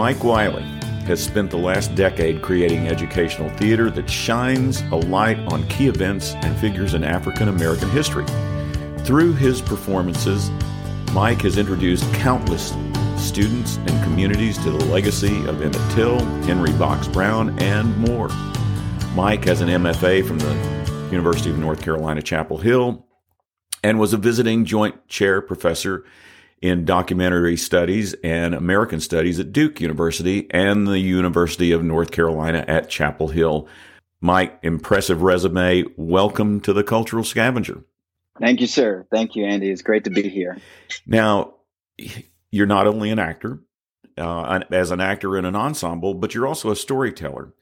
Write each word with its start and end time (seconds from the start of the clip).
Mike 0.00 0.24
Wiley 0.24 0.62
has 1.04 1.22
spent 1.22 1.50
the 1.50 1.58
last 1.58 1.94
decade 1.94 2.40
creating 2.40 2.88
educational 2.88 3.50
theater 3.58 3.90
that 3.90 4.08
shines 4.08 4.80
a 4.92 4.96
light 4.96 5.38
on 5.52 5.68
key 5.68 5.88
events 5.88 6.32
and 6.36 6.58
figures 6.58 6.94
in 6.94 7.04
African 7.04 7.48
American 7.48 7.90
history. 7.90 8.24
Through 9.04 9.34
his 9.34 9.60
performances, 9.60 10.50
Mike 11.12 11.42
has 11.42 11.58
introduced 11.58 12.10
countless 12.14 12.72
students 13.18 13.76
and 13.76 14.02
communities 14.02 14.56
to 14.64 14.70
the 14.70 14.82
legacy 14.86 15.44
of 15.44 15.60
Emmett 15.60 15.90
Till, 15.90 16.18
Henry 16.44 16.72
Box 16.78 17.06
Brown, 17.06 17.58
and 17.58 17.94
more. 17.98 18.30
Mike 19.14 19.44
has 19.44 19.60
an 19.60 19.68
MFA 19.68 20.26
from 20.26 20.38
the 20.38 21.08
University 21.10 21.50
of 21.50 21.58
North 21.58 21.82
Carolina, 21.82 22.22
Chapel 22.22 22.56
Hill, 22.56 23.06
and 23.84 24.00
was 24.00 24.14
a 24.14 24.16
visiting 24.16 24.64
joint 24.64 25.08
chair 25.08 25.42
professor 25.42 26.06
in 26.60 26.84
documentary 26.84 27.56
studies 27.56 28.14
and 28.22 28.54
American 28.54 29.00
studies 29.00 29.40
at 29.40 29.52
Duke 29.52 29.80
University 29.80 30.46
and 30.50 30.86
the 30.86 30.98
University 30.98 31.72
of 31.72 31.82
North 31.82 32.10
Carolina 32.10 32.64
at 32.68 32.90
Chapel 32.90 33.28
Hill. 33.28 33.66
Mike, 34.20 34.58
impressive 34.62 35.22
resume. 35.22 35.84
Welcome 35.96 36.60
to 36.60 36.74
the 36.74 36.84
Cultural 36.84 37.24
Scavenger. 37.24 37.82
Thank 38.38 38.60
you, 38.60 38.66
sir. 38.66 39.06
Thank 39.10 39.36
you, 39.36 39.46
Andy. 39.46 39.70
It's 39.70 39.82
great 39.82 40.04
to 40.04 40.10
be 40.10 40.28
here. 40.28 40.58
Now, 41.06 41.54
you're 42.50 42.66
not 42.66 42.86
only 42.86 43.10
an 43.10 43.18
actor, 43.18 43.60
uh, 44.18 44.60
as 44.70 44.90
an 44.90 45.00
actor 45.00 45.38
in 45.38 45.46
an 45.46 45.56
ensemble, 45.56 46.14
but 46.14 46.34
you're 46.34 46.46
also 46.46 46.70
a 46.70 46.76
storyteller. 46.76 47.54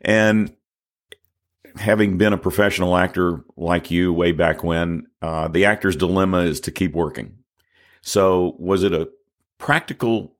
And 0.00 0.54
having 1.76 2.18
been 2.18 2.32
a 2.32 2.38
professional 2.38 2.96
actor 2.96 3.44
like 3.56 3.90
you 3.90 4.12
way 4.12 4.30
back 4.30 4.62
when, 4.62 5.08
uh, 5.20 5.48
the 5.48 5.64
actor's 5.64 5.96
dilemma 5.96 6.38
is 6.38 6.60
to 6.60 6.70
keep 6.70 6.94
working. 6.94 7.38
So, 8.04 8.54
was 8.58 8.82
it 8.82 8.92
a 8.92 9.08
practical 9.56 10.36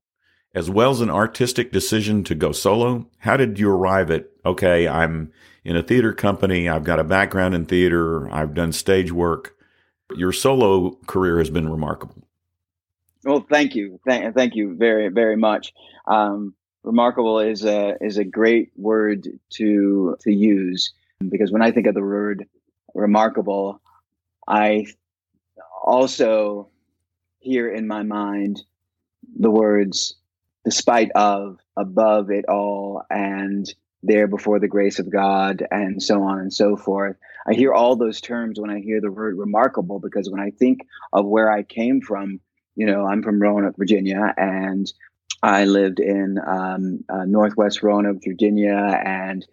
as 0.55 0.69
well 0.69 0.91
as 0.91 1.01
an 1.01 1.09
artistic 1.09 1.73
decision 1.73 2.23
to 2.25 2.35
go 2.35 2.53
solo? 2.53 3.07
How 3.19 3.39
did 3.39 3.59
you 3.59 3.71
arrive 3.71 4.11
at, 4.11 4.27
okay, 4.45 4.87
I'm 4.87 5.33
in 5.65 5.75
a 5.75 5.83
theater 5.83 6.13
company, 6.13 6.69
I've 6.69 6.85
got 6.85 7.01
a 7.01 7.05
background 7.05 7.55
in 7.55 7.65
theater, 7.65 8.31
I've 8.31 8.53
done 8.53 8.71
stage 8.73 9.11
work, 9.11 9.57
your 10.15 10.31
solo 10.31 10.99
career 11.07 11.39
has 11.39 11.49
been 11.49 11.71
remarkable. 11.71 12.29
Well, 13.25 13.47
thank 13.49 13.75
you, 13.75 13.99
thank, 14.07 14.35
thank 14.35 14.55
you 14.55 14.77
very, 14.77 15.09
very 15.09 15.37
much. 15.37 15.73
Um, 16.07 16.55
remarkable 16.83 17.41
is 17.41 17.65
a 17.65 17.97
is 18.03 18.19
a 18.19 18.25
great 18.25 18.73
word 18.77 19.27
to 19.55 20.19
to 20.21 20.31
use 20.31 20.93
because 21.31 21.51
when 21.51 21.63
I 21.63 21.71
think 21.71 21.87
of 21.87 21.95
the 21.95 22.03
word 22.03 22.47
remarkable, 22.95 23.81
I 24.47 24.85
also 25.83 26.69
hear 27.45 27.71
in 27.71 27.87
my 27.87 28.03
mind 28.03 28.63
the 29.39 29.51
words 29.51 30.15
despite 30.65 31.11
of 31.13 31.59
above 31.77 32.31
it 32.31 32.47
all 32.49 33.03
and 33.11 33.67
there 34.03 34.27
before 34.27 34.59
the 34.59 34.69
grace 34.69 34.99
of 34.99 35.11
God 35.11 35.67
and 35.71 36.03
so 36.03 36.23
on 36.23 36.39
and 36.39 36.53
so 36.53 36.77
forth. 36.77 37.17
I 37.47 37.55
hear 37.55 37.73
all 37.73 37.97
those 37.97 38.21
terms 38.21 38.59
when 38.59 38.71
I 38.71 38.81
hear 38.81 39.01
the 39.01 39.11
word 39.11 39.37
remarkable 39.37 39.99
because 39.99 40.31
when 40.31 40.41
I 40.41 40.51
think 40.51 40.81
of 41.13 41.27
where 41.27 41.51
I 41.51 41.63
came 41.63 42.01
from, 42.01 42.41
you 42.77 42.87
know, 42.87 43.07
I'm 43.07 43.23
from 43.23 43.41
Roanoke, 43.41 43.77
Virginia, 43.77 44.35
and 44.37 44.91
I 45.43 45.65
lived 45.65 46.01
in 46.01 46.39
um, 46.47 47.05
uh, 47.09 47.25
Northwest 47.27 47.83
Roanoke, 47.83 48.23
Virginia, 48.25 49.01
and 49.05 49.47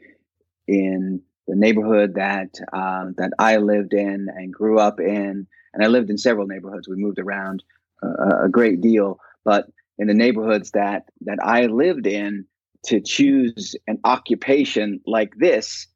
in 0.67 1.21
the 1.47 1.55
neighborhood 1.55 2.15
that 2.15 2.55
uh, 2.71 3.07
that 3.17 3.31
I 3.37 3.57
lived 3.57 3.93
in 3.93 4.29
and 4.33 4.53
grew 4.53 4.79
up 4.79 5.01
in, 5.01 5.47
and 5.73 5.83
I 5.83 5.87
lived 5.87 6.09
in 6.09 6.17
several 6.17 6.47
neighborhoods. 6.47 6.87
We 6.87 6.95
moved 6.95 7.19
around 7.19 7.63
uh, 8.03 8.45
a 8.45 8.49
great 8.49 8.81
deal, 8.81 9.19
but 9.43 9.67
in 9.97 10.07
the 10.07 10.13
neighborhoods 10.13 10.71
that 10.71 11.05
that 11.21 11.39
I 11.43 11.67
lived 11.67 12.07
in, 12.07 12.45
to 12.85 13.01
choose 13.01 13.75
an 13.87 13.99
occupation 14.03 15.01
like 15.05 15.33
this, 15.37 15.87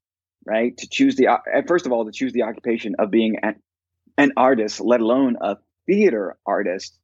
right? 0.45 0.77
To 0.77 0.87
choose 0.87 1.15
the, 1.15 1.27
first 1.67 1.85
of 1.85 1.91
all, 1.91 2.05
to 2.05 2.11
choose 2.11 2.33
the 2.33 2.43
occupation 2.43 2.95
of 2.99 3.09
being 3.09 3.37
an, 3.41 3.55
an 4.17 4.33
artist, 4.37 4.79
let 4.81 5.01
alone 5.01 5.37
a 5.41 5.57
theater 5.87 6.37
artist, 6.45 6.97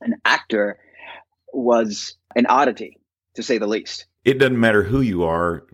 an 0.00 0.14
actor, 0.24 0.78
was 1.52 2.16
an 2.34 2.46
oddity, 2.46 2.98
to 3.34 3.42
say 3.42 3.58
the 3.58 3.66
least. 3.66 4.06
It 4.24 4.38
doesn't 4.38 4.58
matter 4.58 4.82
who 4.82 5.00
you 5.00 5.24
are, 5.24 5.66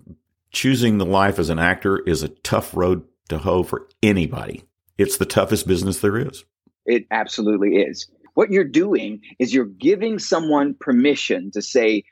choosing 0.50 0.98
the 0.98 1.06
life 1.06 1.38
as 1.38 1.48
an 1.48 1.58
actor 1.58 2.00
is 2.00 2.22
a 2.22 2.28
tough 2.28 2.76
road 2.76 3.04
to 3.28 3.38
hoe 3.38 3.62
for 3.62 3.88
anybody. 4.02 4.64
It's 4.98 5.16
the 5.16 5.24
toughest 5.24 5.66
business 5.66 6.00
there 6.00 6.18
is. 6.18 6.44
It 6.84 7.06
absolutely 7.10 7.76
is. 7.76 8.08
What 8.34 8.50
you're 8.50 8.64
doing 8.64 9.20
is 9.38 9.52
you're 9.52 9.64
giving 9.66 10.18
someone 10.18 10.74
permission 10.74 11.50
to 11.52 11.62
say, 11.62 12.04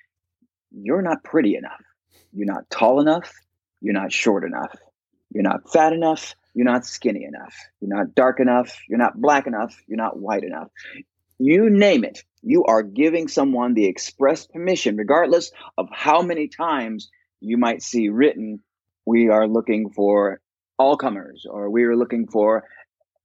you're 0.70 1.02
not 1.02 1.24
pretty 1.24 1.56
enough. 1.56 1.82
You're 2.32 2.46
not 2.46 2.68
tall 2.70 3.00
enough. 3.00 3.32
You're 3.80 3.94
not 3.94 4.12
short 4.12 4.44
enough. 4.44 4.76
You're 5.32 5.42
not 5.42 5.72
fat 5.72 5.92
enough. 5.92 6.34
You're 6.54 6.66
not 6.66 6.84
skinny 6.84 7.24
enough. 7.24 7.54
You're 7.80 7.96
not 7.96 8.14
dark 8.14 8.40
enough. 8.40 8.76
You're 8.88 8.98
not 8.98 9.20
black 9.20 9.46
enough. 9.46 9.74
You're 9.86 9.96
not 9.96 10.18
white 10.18 10.44
enough. 10.44 10.68
You 11.38 11.70
name 11.70 12.04
it. 12.04 12.22
You 12.42 12.64
are 12.64 12.82
giving 12.82 13.28
someone 13.28 13.74
the 13.74 13.86
express 13.86 14.46
permission, 14.46 14.96
regardless 14.96 15.52
of 15.78 15.88
how 15.92 16.22
many 16.22 16.48
times 16.48 17.08
you 17.40 17.56
might 17.56 17.82
see 17.82 18.08
written, 18.08 18.60
we 19.06 19.28
are 19.28 19.48
looking 19.48 19.90
for 19.90 20.40
all 20.78 20.96
comers, 20.96 21.46
or 21.48 21.70
we 21.70 21.84
are 21.84 21.96
looking 21.96 22.26
for 22.26 22.64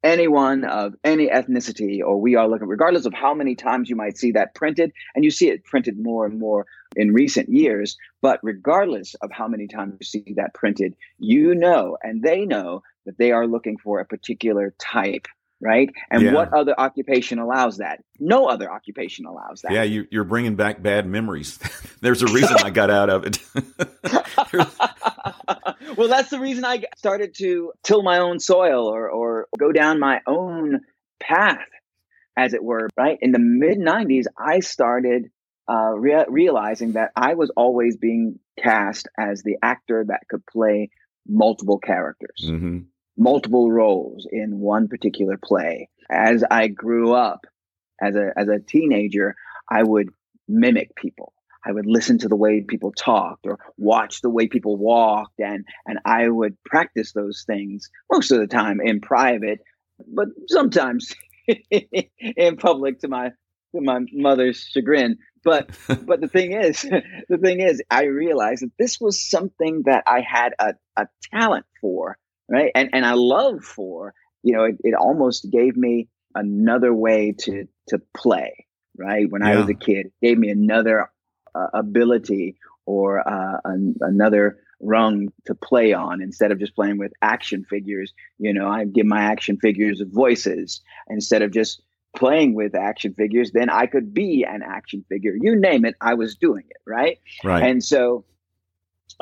anyone 0.04 0.64
of 0.66 0.94
any 1.04 1.28
ethnicity, 1.28 2.00
or 2.02 2.20
we 2.20 2.36
are 2.36 2.48
looking, 2.48 2.68
regardless 2.68 3.06
of 3.06 3.14
how 3.14 3.34
many 3.34 3.56
times 3.56 3.90
you 3.90 3.96
might 3.96 4.18
see 4.18 4.32
that 4.32 4.54
printed, 4.56 4.92
and 5.16 5.24
you 5.24 5.32
see 5.32 5.50
it 5.50 5.64
printed 5.66 6.00
more 6.00 6.26
and 6.26 6.40
more 6.40 6.66
in 6.96 7.14
recent 7.14 7.50
years. 7.50 7.98
But 8.22 8.40
regardless 8.44 9.16
of 9.16 9.32
how 9.32 9.48
many 9.48 9.68
times 9.68 9.98
you 10.00 10.06
see 10.06 10.34
that 10.36 10.54
printed, 10.54 10.96
you 11.18 11.56
know, 11.56 11.98
and 12.04 12.22
they 12.22 12.46
know 12.46 12.84
that 13.06 13.18
they 13.18 13.32
are 13.32 13.48
looking 13.48 13.78
for 13.78 14.00
a 14.00 14.06
particular 14.06 14.74
type 14.80 15.28
right? 15.62 15.90
And 16.12 16.22
yeah. 16.22 16.34
what 16.34 16.54
other 16.54 16.74
occupation 16.78 17.40
allows 17.40 17.78
that? 17.78 18.04
No 18.20 18.48
other 18.48 18.72
occupation 18.72 19.26
allows 19.26 19.62
that. 19.62 19.72
Yeah, 19.72 19.84
you, 19.84 20.08
are 20.20 20.24
bringing 20.24 20.56
back 20.56 20.82
bad 20.82 21.08
memories. 21.08 21.60
There's 22.02 22.22
a 22.22 22.28
reason 22.28 22.58
I 22.64 22.70
got 22.70 22.90
out 22.90 23.10
of 23.10 23.26
it. 23.26 23.40
well, 25.98 26.08
that's 26.08 26.30
the 26.30 26.40
reason 26.40 26.66
I 26.66 26.84
started 26.98 27.36
to 27.36 27.72
till 27.84 28.04
my 28.04 28.20
own 28.20 28.40
soil 28.40 28.88
or, 28.88 29.10
or 29.10 29.48
go 29.58 29.72
down 29.72 30.00
my 30.00 30.22
own 30.28 30.82
path, 31.20 31.68
as 32.38 32.54
it 32.54 32.64
were, 32.64 32.90
right? 32.98 33.18
In 33.22 33.32
the 33.32 33.40
mid 33.40 33.80
90s, 33.80 34.26
I 34.38 34.60
started 34.60 35.32
uh, 35.70 35.94
rea- 35.96 36.26
realizing 36.28 36.94
that 36.94 37.12
I 37.16 37.34
was 37.36 37.52
always 37.56 37.98
being 37.98 38.40
cast 38.62 39.08
as 39.18 39.42
the 39.42 39.58
actor 39.64 40.06
that 40.08 40.22
could 40.30 40.46
play 40.46 40.90
multiple 41.28 41.80
characters. 41.80 42.44
Mm-hmm 42.46 42.80
multiple 43.18 43.72
roles 43.72 44.28
in 44.32 44.60
one 44.60 44.88
particular 44.88 45.38
play. 45.44 45.90
As 46.10 46.44
I 46.50 46.68
grew 46.68 47.14
up 47.14 47.46
as 48.02 48.16
a 48.16 48.32
as 48.38 48.48
a 48.48 48.60
teenager, 48.60 49.36
I 49.70 49.84
would 49.84 50.10
mimic 50.48 50.96
people. 50.96 51.34
I 51.66 51.72
would 51.72 51.88
listen 51.88 52.20
to 52.20 52.28
the 52.28 52.36
way 52.36 52.62
people 52.62 52.92
talked 52.92 53.48
or 53.48 53.58
watch 53.78 54.22
the 54.22 54.30
way 54.30 54.48
people 54.48 54.78
walked 54.78 55.40
and 55.40 55.66
and 55.86 56.00
I 56.06 56.28
would 56.28 56.62
practice 56.64 57.14
those 57.14 57.44
things 57.48 57.90
most 58.12 58.32
of 58.32 58.40
the 58.40 58.48
time 58.48 58.80
in 58.82 59.02
private, 59.02 59.62
but 60.08 60.28
sometimes 60.48 61.16
in 61.72 62.58
public 62.58 63.00
to 63.00 63.08
my 63.08 63.32
to 63.74 63.82
my 63.82 64.00
mother's 64.12 64.60
chagrin. 64.60 65.18
But 65.44 65.70
but 66.06 66.22
the 66.22 66.28
thing 66.28 66.54
is, 66.54 66.82
the 67.30 67.38
thing 67.38 67.62
is, 67.62 67.82
I 67.90 68.06
realized 68.06 68.64
that 68.64 68.72
this 68.78 69.00
was 69.00 69.20
something 69.20 69.84
that 69.86 70.04
I 70.06 70.22
had 70.22 70.54
a, 70.60 70.74
a 70.98 71.08
talent 71.34 71.66
for 71.82 72.18
right? 72.50 72.72
And 72.76 72.90
and 72.94 73.06
I 73.06 73.14
love 73.14 73.64
for 73.64 74.14
you 74.44 74.54
know 74.54 74.64
it, 74.64 74.78
it 74.84 74.94
almost 74.94 75.50
gave 75.52 75.76
me 75.76 76.08
another 76.34 76.94
way 76.94 77.34
to 77.40 77.68
to 77.90 78.00
play, 78.16 78.66
right? 78.98 79.30
When 79.30 79.42
yeah. 79.42 79.52
I 79.52 79.56
was 79.58 79.70
a 79.70 79.74
kid, 79.74 80.08
it 80.08 80.14
gave 80.22 80.38
me 80.38 80.50
another 80.50 81.12
uh, 81.54 81.68
ability 81.74 82.58
or 82.86 83.28
uh, 83.28 83.60
an, 83.66 83.96
another 84.02 84.60
rung 84.82 85.30
to 85.46 85.56
play 85.56 85.94
on 85.94 86.22
instead 86.22 86.52
of 86.52 86.60
just 86.60 86.76
playing 86.76 86.98
with 86.98 87.12
action 87.22 87.66
figures. 87.70 88.14
You 88.38 88.54
know, 88.54 88.68
I 88.68 88.86
give 88.86 89.06
my 89.06 89.22
action 89.22 89.58
figures 89.58 90.02
voices 90.06 90.82
instead 91.08 91.42
of 91.42 91.52
just 91.52 91.82
playing 92.16 92.54
with 92.54 92.76
action 92.76 93.14
figures. 93.14 93.52
Then 93.52 93.70
I 93.70 93.86
could 93.86 94.14
be 94.14 94.46
an 94.48 94.62
action 94.64 95.04
figure. 95.10 95.36
You 95.40 95.56
name 95.56 95.86
it, 95.86 95.96
I 96.02 96.14
was 96.14 96.36
doing 96.36 96.64
it, 96.70 96.78
right? 96.86 97.20
Right. 97.44 97.64
And 97.64 97.84
so 97.84 98.26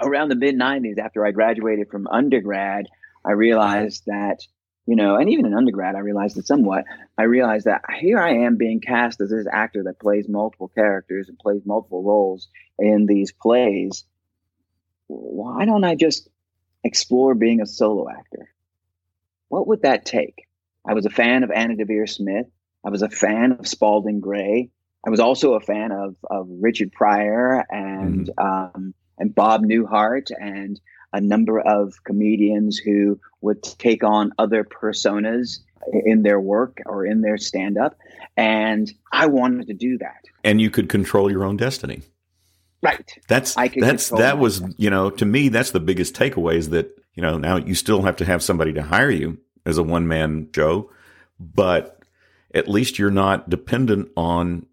around 0.02 0.30
the 0.30 0.36
mid 0.36 0.56
90s 0.56 0.98
after 0.98 1.26
I 1.26 1.32
graduated 1.32 1.90
from 1.90 2.08
undergrad, 2.08 2.88
I 3.26 3.32
realized 3.32 4.04
that, 4.08 4.42
you 4.86 4.96
know, 4.96 5.16
and 5.16 5.30
even 5.30 5.46
in 5.46 5.54
undergrad, 5.54 5.96
I 5.96 6.00
realized 6.00 6.38
it 6.38 6.48
somewhat. 6.48 6.86
I 7.18 7.24
realized 7.24 7.66
that 7.66 7.82
here 7.98 8.20
I 8.20 8.46
am 8.46 8.58
being 8.58 8.82
cast 8.82 9.22
as 9.22 9.30
this 9.30 9.48
actor 9.52 9.84
that 9.84 10.00
plays 10.00 10.28
multiple 10.28 10.68
characters 10.68 11.30
and 11.30 11.38
plays 11.40 11.62
multiple 11.66 12.04
roles 12.04 12.48
in 12.78 13.06
these 13.06 13.32
plays. 13.32 14.06
Why 15.08 15.66
don't 15.66 15.84
I 15.84 15.96
just 15.96 16.28
explore 16.84 17.36
being 17.36 17.62
a 17.62 17.66
solo 17.66 18.10
actor? 18.10 18.50
What 19.48 19.68
would 19.68 19.84
that 19.84 20.06
take? 20.06 20.48
I 20.86 20.94
was 20.94 21.06
a 21.06 21.10
fan 21.10 21.44
of 21.44 21.52
Anna 21.52 21.76
Deavere 21.76 22.10
Smith. 22.10 22.48
I 22.84 22.90
was 22.90 23.02
a 23.02 23.10
fan 23.10 23.54
of 23.54 23.68
Spalding 23.68 24.20
Gray. 24.20 24.70
I 25.06 25.10
was 25.10 25.20
also 25.20 25.54
a 25.54 25.62
fan 25.62 25.92
of 25.92 26.16
of 26.30 26.48
Richard 26.50 26.92
Pryor 26.92 27.66
and 27.70 28.28
mm-hmm. 28.28 28.46
um, 28.46 28.94
and 29.18 29.34
Bob 29.34 29.64
Newhart 29.64 30.32
and 30.38 30.80
a 31.14 31.22
number 31.22 31.60
of 31.60 32.04
comedians 32.04 32.78
who 32.78 33.20
would 33.42 33.62
take 33.62 34.04
on 34.04 34.34
other 34.38 34.64
personas 34.64 35.60
in 36.06 36.24
their 36.24 36.40
work 36.40 36.82
or 36.86 37.06
in 37.06 37.22
their 37.22 37.38
stand 37.38 37.78
up. 37.78 37.98
And 38.36 38.92
I 39.12 39.28
wanted 39.28 39.68
to 39.68 39.74
do 39.74 39.98
that. 40.00 40.26
And 40.44 40.60
you 40.60 40.70
could 40.70 40.90
control 40.90 41.32
your 41.32 41.44
own 41.44 41.58
destiny. 41.58 42.02
Right. 42.82 43.18
That's 43.30 43.56
that's 43.56 44.10
that 44.10 44.40
was 44.40 44.60
destiny. 44.60 44.76
you 44.78 44.90
know 44.90 45.10
to 45.10 45.26
me 45.26 45.48
that's 45.48 45.72
the 45.72 45.80
biggest 45.80 46.16
takeaway 46.16 46.56
is 46.56 46.70
that 46.72 46.94
you 47.14 47.22
know 47.22 47.38
now 47.38 47.56
you 47.56 47.76
still 47.76 48.02
have 48.02 48.18
to 48.18 48.26
have 48.26 48.44
somebody 48.44 48.74
to 48.74 48.82
hire 48.82 49.10
you 49.10 49.38
as 49.66 49.78
a 49.78 49.84
one 49.84 50.06
man 50.06 50.50
show, 50.54 50.92
but 51.40 52.00
at 52.54 52.68
least 52.68 53.00
you're 53.00 53.10
not 53.10 53.50
dependent 53.50 54.10
on 54.18 54.66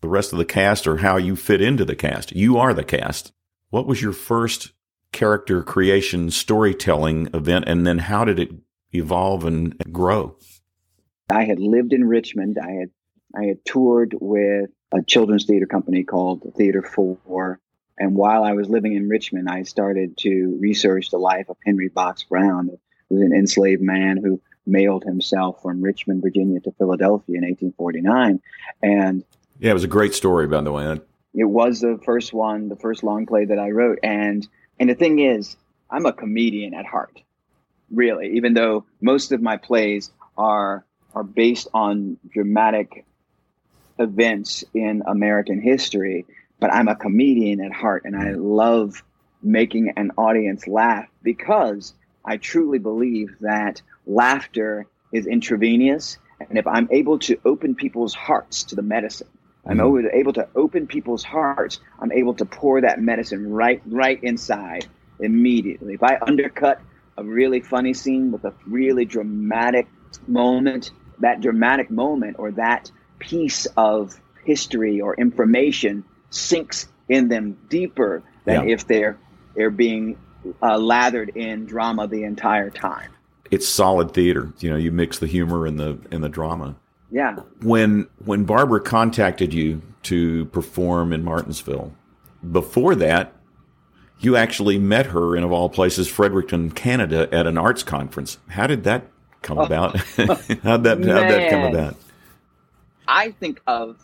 the 0.00 0.08
rest 0.08 0.32
of 0.32 0.38
the 0.38 0.44
cast 0.44 0.88
or 0.88 0.96
how 0.96 1.16
you 1.16 1.36
fit 1.36 1.60
into 1.60 1.84
the 1.84 1.94
cast. 1.94 2.32
You 2.32 2.58
are 2.58 2.74
the 2.74 2.82
cast. 2.82 3.32
What 3.70 3.86
was 3.86 4.02
your 4.02 4.12
first 4.12 4.72
character 5.12 5.62
creation 5.62 6.30
storytelling 6.30 7.28
event 7.34 7.64
and 7.66 7.86
then 7.86 7.98
how 7.98 8.24
did 8.24 8.38
it 8.38 8.50
evolve 8.92 9.44
and 9.44 9.76
grow? 9.92 10.36
I 11.30 11.44
had 11.44 11.58
lived 11.60 11.92
in 11.92 12.06
Richmond. 12.06 12.58
I 12.62 12.72
had 12.72 12.90
I 13.34 13.44
had 13.44 13.64
toured 13.64 14.14
with 14.20 14.70
a 14.92 15.02
children's 15.02 15.46
theater 15.46 15.66
company 15.66 16.04
called 16.04 16.42
Theater 16.56 16.82
4 16.82 17.60
and 17.98 18.14
while 18.14 18.42
I 18.42 18.52
was 18.52 18.68
living 18.68 18.94
in 18.94 19.08
Richmond, 19.08 19.48
I 19.48 19.62
started 19.62 20.16
to 20.18 20.58
research 20.60 21.10
the 21.10 21.18
life 21.18 21.48
of 21.48 21.56
Henry 21.64 21.88
Box 21.88 22.24
Brown, 22.24 22.68
who 23.08 23.14
was 23.14 23.22
an 23.22 23.32
enslaved 23.32 23.82
man 23.82 24.16
who 24.16 24.40
mailed 24.66 25.04
himself 25.04 25.62
from 25.62 25.82
Richmond, 25.82 26.22
Virginia 26.22 26.60
to 26.60 26.72
Philadelphia 26.72 27.36
in 27.36 27.44
1849. 27.44 28.40
And 28.82 29.24
yeah, 29.60 29.70
it 29.70 29.74
was 29.74 29.84
a 29.84 29.88
great 29.88 30.14
story, 30.14 30.46
by 30.46 30.62
the 30.62 30.72
way. 30.72 31.00
It 31.34 31.44
was 31.44 31.80
the 31.80 32.00
first 32.04 32.32
one, 32.32 32.68
the 32.68 32.76
first 32.76 33.02
long 33.02 33.26
play 33.26 33.44
that 33.44 33.58
I 33.58 33.70
wrote. 33.70 33.98
And 34.02 34.46
and 34.82 34.90
the 34.90 34.96
thing 34.96 35.20
is, 35.20 35.56
I'm 35.88 36.06
a 36.06 36.12
comedian 36.12 36.74
at 36.74 36.86
heart, 36.86 37.22
really, 37.92 38.32
even 38.34 38.52
though 38.52 38.84
most 39.00 39.30
of 39.30 39.40
my 39.40 39.56
plays 39.56 40.10
are 40.36 40.84
are 41.14 41.22
based 41.22 41.68
on 41.72 42.18
dramatic 42.28 43.04
events 44.00 44.64
in 44.74 45.04
American 45.06 45.60
history. 45.60 46.26
But 46.58 46.74
I'm 46.74 46.88
a 46.88 46.96
comedian 46.96 47.60
at 47.60 47.70
heart 47.70 48.02
and 48.06 48.16
I 48.16 48.32
love 48.32 49.04
making 49.40 49.92
an 49.96 50.10
audience 50.18 50.66
laugh 50.66 51.06
because 51.22 51.94
I 52.24 52.38
truly 52.38 52.80
believe 52.80 53.38
that 53.38 53.82
laughter 54.04 54.88
is 55.12 55.28
intravenous. 55.28 56.18
And 56.40 56.58
if 56.58 56.66
I'm 56.66 56.88
able 56.90 57.20
to 57.20 57.38
open 57.44 57.76
people's 57.76 58.14
hearts 58.14 58.64
to 58.64 58.74
the 58.74 58.82
medicine, 58.82 59.31
I'm 59.64 59.78
mm-hmm. 59.78 60.08
able 60.12 60.32
to 60.34 60.48
open 60.56 60.86
people's 60.86 61.22
hearts. 61.22 61.80
I'm 62.00 62.12
able 62.12 62.34
to 62.34 62.44
pour 62.44 62.80
that 62.80 63.00
medicine 63.00 63.52
right, 63.52 63.80
right 63.86 64.22
inside 64.22 64.86
immediately. 65.20 65.94
If 65.94 66.02
I 66.02 66.18
undercut 66.26 66.80
a 67.16 67.24
really 67.24 67.60
funny 67.60 67.94
scene 67.94 68.32
with 68.32 68.44
a 68.44 68.54
really 68.66 69.04
dramatic 69.04 69.86
moment, 70.26 70.90
that 71.20 71.40
dramatic 71.40 71.90
moment 71.90 72.36
or 72.38 72.52
that 72.52 72.90
piece 73.18 73.66
of 73.76 74.20
history 74.44 75.00
or 75.00 75.14
information 75.14 76.04
sinks 76.30 76.88
in 77.08 77.28
them 77.28 77.56
deeper 77.68 78.22
than 78.44 78.68
yeah. 78.68 78.74
if 78.74 78.86
they're 78.86 79.18
they're 79.54 79.70
being 79.70 80.18
uh, 80.62 80.78
lathered 80.78 81.28
in 81.36 81.66
drama 81.66 82.08
the 82.08 82.24
entire 82.24 82.70
time. 82.70 83.12
It's 83.50 83.68
solid 83.68 84.14
theater. 84.14 84.52
You 84.60 84.70
know, 84.70 84.76
you 84.76 84.90
mix 84.90 85.18
the 85.18 85.26
humor 85.26 85.66
and 85.66 85.78
the 85.78 85.98
and 86.10 86.24
the 86.24 86.28
drama. 86.28 86.76
Yeah. 87.12 87.36
When 87.60 88.08
when 88.24 88.44
Barbara 88.44 88.80
contacted 88.80 89.52
you 89.52 89.82
to 90.04 90.46
perform 90.46 91.12
in 91.12 91.22
Martinsville, 91.22 91.92
before 92.50 92.94
that, 92.96 93.34
you 94.18 94.34
actually 94.34 94.78
met 94.78 95.06
her 95.06 95.36
in 95.36 95.44
of 95.44 95.52
all 95.52 95.68
places, 95.68 96.08
Fredericton, 96.08 96.70
Canada, 96.70 97.28
at 97.30 97.46
an 97.46 97.58
arts 97.58 97.82
conference. 97.82 98.38
How 98.48 98.66
did 98.66 98.84
that 98.84 99.06
come 99.42 99.58
oh. 99.58 99.62
about? 99.62 99.96
how'd 100.62 100.84
that 100.84 101.04
how'd 101.04 101.04
that 101.04 101.50
come 101.50 101.64
about? 101.64 101.96
I 103.06 103.32
think 103.32 103.60
of 103.66 103.98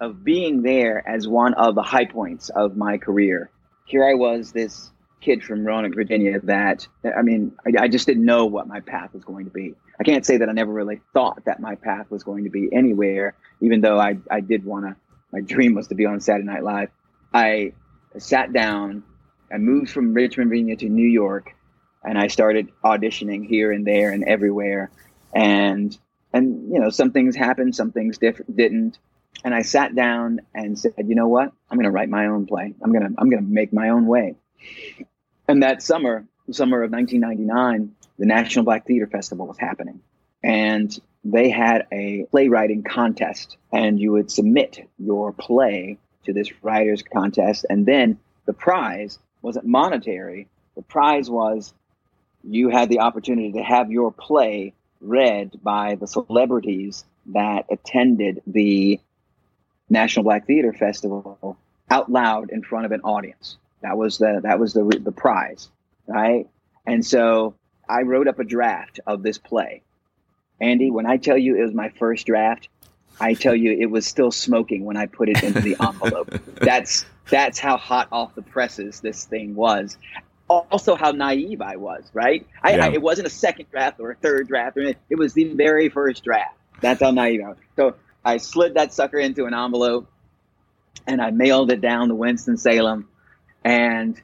of 0.00 0.24
being 0.24 0.62
there 0.62 1.06
as 1.06 1.28
one 1.28 1.54
of 1.54 1.74
the 1.74 1.82
high 1.82 2.06
points 2.06 2.48
of 2.48 2.76
my 2.76 2.98
career. 2.98 3.50
Here 3.84 4.04
I 4.04 4.14
was, 4.14 4.50
this 4.50 4.90
kid 5.20 5.44
from 5.44 5.64
Roanoke, 5.64 5.94
Virginia, 5.94 6.40
that 6.44 6.88
I 7.04 7.22
mean, 7.22 7.52
I, 7.66 7.84
I, 7.84 7.88
just 7.88 8.06
didn't 8.06 8.24
know 8.24 8.46
what 8.46 8.66
my 8.66 8.80
path 8.80 9.12
was 9.12 9.24
going 9.24 9.44
to 9.44 9.50
be. 9.50 9.74
I 10.00 10.04
can't 10.04 10.24
say 10.24 10.38
that 10.38 10.48
I 10.48 10.52
never 10.52 10.72
really 10.72 11.00
thought 11.12 11.44
that 11.44 11.60
my 11.60 11.74
path 11.74 12.10
was 12.10 12.24
going 12.24 12.44
to 12.44 12.50
be 12.50 12.68
anywhere, 12.72 13.34
even 13.60 13.80
though 13.82 13.98
I, 13.98 14.16
I 14.30 14.40
did 14.40 14.64
want 14.64 14.86
to. 14.86 14.96
My 15.32 15.40
dream 15.40 15.74
was 15.74 15.88
to 15.88 15.94
be 15.94 16.06
on 16.06 16.20
Saturday 16.20 16.46
Night 16.46 16.64
Live. 16.64 16.88
I 17.32 17.74
sat 18.18 18.52
down, 18.52 19.04
I 19.52 19.58
moved 19.58 19.90
from 19.90 20.14
Richmond, 20.14 20.50
Virginia 20.50 20.76
to 20.76 20.88
New 20.88 21.06
York, 21.08 21.54
and 22.02 22.18
I 22.18 22.28
started 22.28 22.70
auditioning 22.82 23.46
here 23.46 23.70
and 23.70 23.86
there 23.86 24.10
and 24.10 24.24
everywhere. 24.24 24.90
And 25.34 25.96
and 26.32 26.72
you 26.72 26.80
know, 26.80 26.90
some 26.90 27.12
things 27.12 27.36
happened, 27.36 27.76
some 27.76 27.92
things 27.92 28.18
diff- 28.18 28.40
didn't 28.52 28.98
and 29.44 29.54
I 29.54 29.62
sat 29.62 29.94
down 29.94 30.40
and 30.54 30.78
said, 30.78 30.92
you 31.06 31.14
know 31.14 31.28
what? 31.28 31.52
I'm 31.70 31.76
going 31.76 31.84
to 31.84 31.90
write 31.90 32.08
my 32.08 32.26
own 32.26 32.46
play. 32.46 32.74
I'm 32.82 32.92
going 32.92 33.02
to 33.02 33.14
I'm 33.18 33.30
going 33.30 33.42
to 33.42 33.50
make 33.50 33.72
my 33.72 33.90
own 33.90 34.06
way. 34.06 34.36
And 35.48 35.62
that 35.62 35.82
summer, 35.82 36.26
summer 36.52 36.82
of 36.82 36.90
1999, 36.90 37.94
the 38.18 38.26
National 38.26 38.64
Black 38.64 38.86
Theater 38.86 39.06
Festival 39.06 39.46
was 39.46 39.58
happening, 39.58 40.00
and 40.42 40.98
they 41.24 41.50
had 41.50 41.86
a 41.92 42.26
playwriting 42.30 42.82
contest, 42.82 43.56
and 43.72 44.00
you 44.00 44.12
would 44.12 44.30
submit 44.30 44.88
your 44.98 45.32
play 45.32 45.98
to 46.24 46.32
this 46.32 46.50
writers 46.62 47.02
contest, 47.02 47.66
and 47.68 47.86
then 47.86 48.18
the 48.46 48.52
prize 48.52 49.18
wasn't 49.42 49.66
monetary. 49.66 50.48
The 50.76 50.82
prize 50.82 51.30
was 51.30 51.72
you 52.42 52.68
had 52.70 52.88
the 52.88 53.00
opportunity 53.00 53.52
to 53.52 53.62
have 53.62 53.90
your 53.90 54.12
play 54.12 54.72
read 55.00 55.58
by 55.62 55.94
the 55.94 56.06
celebrities 56.06 57.04
that 57.26 57.66
attended 57.70 58.42
the 58.46 59.00
National 59.88 60.24
Black 60.24 60.46
Theater 60.46 60.72
Festival 60.72 61.56
out 61.90 62.10
loud 62.10 62.50
in 62.50 62.62
front 62.62 62.86
of 62.86 62.92
an 62.92 63.00
audience. 63.02 63.56
That 63.82 63.96
was 63.96 64.18
the 64.18 64.40
that 64.42 64.58
was 64.58 64.72
the 64.72 64.84
the 65.02 65.12
prize, 65.12 65.70
right? 66.10 66.48
And 66.86 67.04
so 67.04 67.54
I 67.88 68.02
wrote 68.02 68.28
up 68.28 68.38
a 68.38 68.44
draft 68.44 69.00
of 69.06 69.22
this 69.22 69.38
play. 69.38 69.82
Andy, 70.60 70.90
when 70.90 71.06
I 71.06 71.16
tell 71.16 71.38
you 71.38 71.56
it 71.56 71.62
was 71.62 71.74
my 71.74 71.88
first 71.90 72.26
draft, 72.26 72.68
I 73.18 73.34
tell 73.34 73.54
you 73.54 73.72
it 73.72 73.90
was 73.90 74.06
still 74.06 74.30
smoking 74.30 74.84
when 74.84 74.96
I 74.96 75.06
put 75.06 75.28
it 75.28 75.42
into 75.42 75.60
the 75.60 75.76
envelope. 75.80 76.30
that's 76.56 77.04
that's 77.28 77.58
how 77.58 77.76
hot 77.76 78.08
off 78.10 78.34
the 78.34 78.42
presses 78.42 79.00
this 79.00 79.24
thing 79.24 79.54
was. 79.54 79.96
Also, 80.48 80.96
how 80.96 81.12
naive 81.12 81.62
I 81.62 81.76
was, 81.76 82.10
right? 82.12 82.44
I, 82.60 82.74
yeah. 82.74 82.86
I, 82.86 82.88
it 82.90 83.02
wasn't 83.02 83.28
a 83.28 83.30
second 83.30 83.70
draft 83.70 84.00
or 84.00 84.10
a 84.10 84.16
third 84.16 84.48
draft, 84.48 84.76
or 84.76 84.94
it 85.08 85.16
was 85.16 85.32
the 85.32 85.44
very 85.44 85.88
first 85.88 86.24
draft. 86.24 86.56
That's 86.80 87.00
how 87.00 87.12
naive 87.12 87.42
I 87.44 87.48
was. 87.50 87.58
So 87.76 87.94
I 88.24 88.38
slid 88.38 88.74
that 88.74 88.92
sucker 88.92 89.18
into 89.18 89.46
an 89.46 89.54
envelope 89.54 90.10
and 91.06 91.20
I 91.20 91.30
mailed 91.30 91.70
it 91.70 91.80
down 91.80 92.08
to 92.08 92.14
Winston-Salem. 92.14 93.08
And 93.64 94.20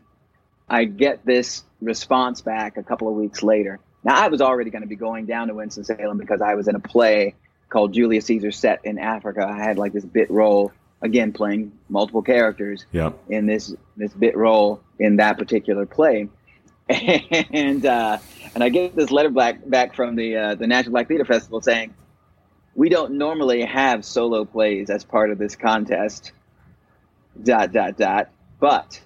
I 0.68 0.84
get 0.84 1.24
this 1.24 1.64
response 1.80 2.40
back 2.40 2.76
a 2.76 2.82
couple 2.82 3.08
of 3.08 3.14
weeks 3.14 3.42
later. 3.42 3.78
Now, 4.04 4.16
I 4.16 4.28
was 4.28 4.40
already 4.40 4.70
going 4.70 4.82
to 4.82 4.88
be 4.88 4.96
going 4.96 5.26
down 5.26 5.48
to 5.48 5.54
Winston-Salem 5.54 6.18
because 6.18 6.40
I 6.40 6.54
was 6.54 6.68
in 6.68 6.74
a 6.74 6.80
play 6.80 7.34
called 7.68 7.92
Julius 7.92 8.26
Caesar 8.26 8.52
set 8.52 8.80
in 8.84 8.98
Africa. 8.98 9.46
I 9.48 9.58
had 9.58 9.78
like 9.78 9.92
this 9.92 10.04
bit 10.04 10.30
role, 10.30 10.72
again, 11.02 11.32
playing 11.32 11.72
multiple 11.88 12.22
characters 12.22 12.86
yep. 12.92 13.18
in 13.28 13.46
this, 13.46 13.74
this 13.96 14.12
bit 14.12 14.36
role 14.36 14.80
in 14.98 15.16
that 15.16 15.38
particular 15.38 15.86
play. 15.86 16.28
and 16.88 17.84
uh, 17.84 18.18
and 18.54 18.62
I 18.62 18.68
get 18.68 18.94
this 18.94 19.10
letter 19.10 19.30
back 19.30 19.68
back 19.68 19.96
from 19.96 20.14
the 20.14 20.36
uh, 20.36 20.54
the 20.54 20.68
National 20.68 20.92
Black 20.92 21.08
Theater 21.08 21.24
Festival 21.24 21.60
saying, 21.60 21.92
we 22.76 22.88
don't 22.88 23.14
normally 23.14 23.64
have 23.64 24.04
solo 24.04 24.44
plays 24.44 24.88
as 24.88 25.02
part 25.02 25.32
of 25.32 25.38
this 25.38 25.56
contest. 25.56 26.30
Dot 27.42 27.72
dot 27.72 27.98
dot. 27.98 28.28
But 28.60 29.00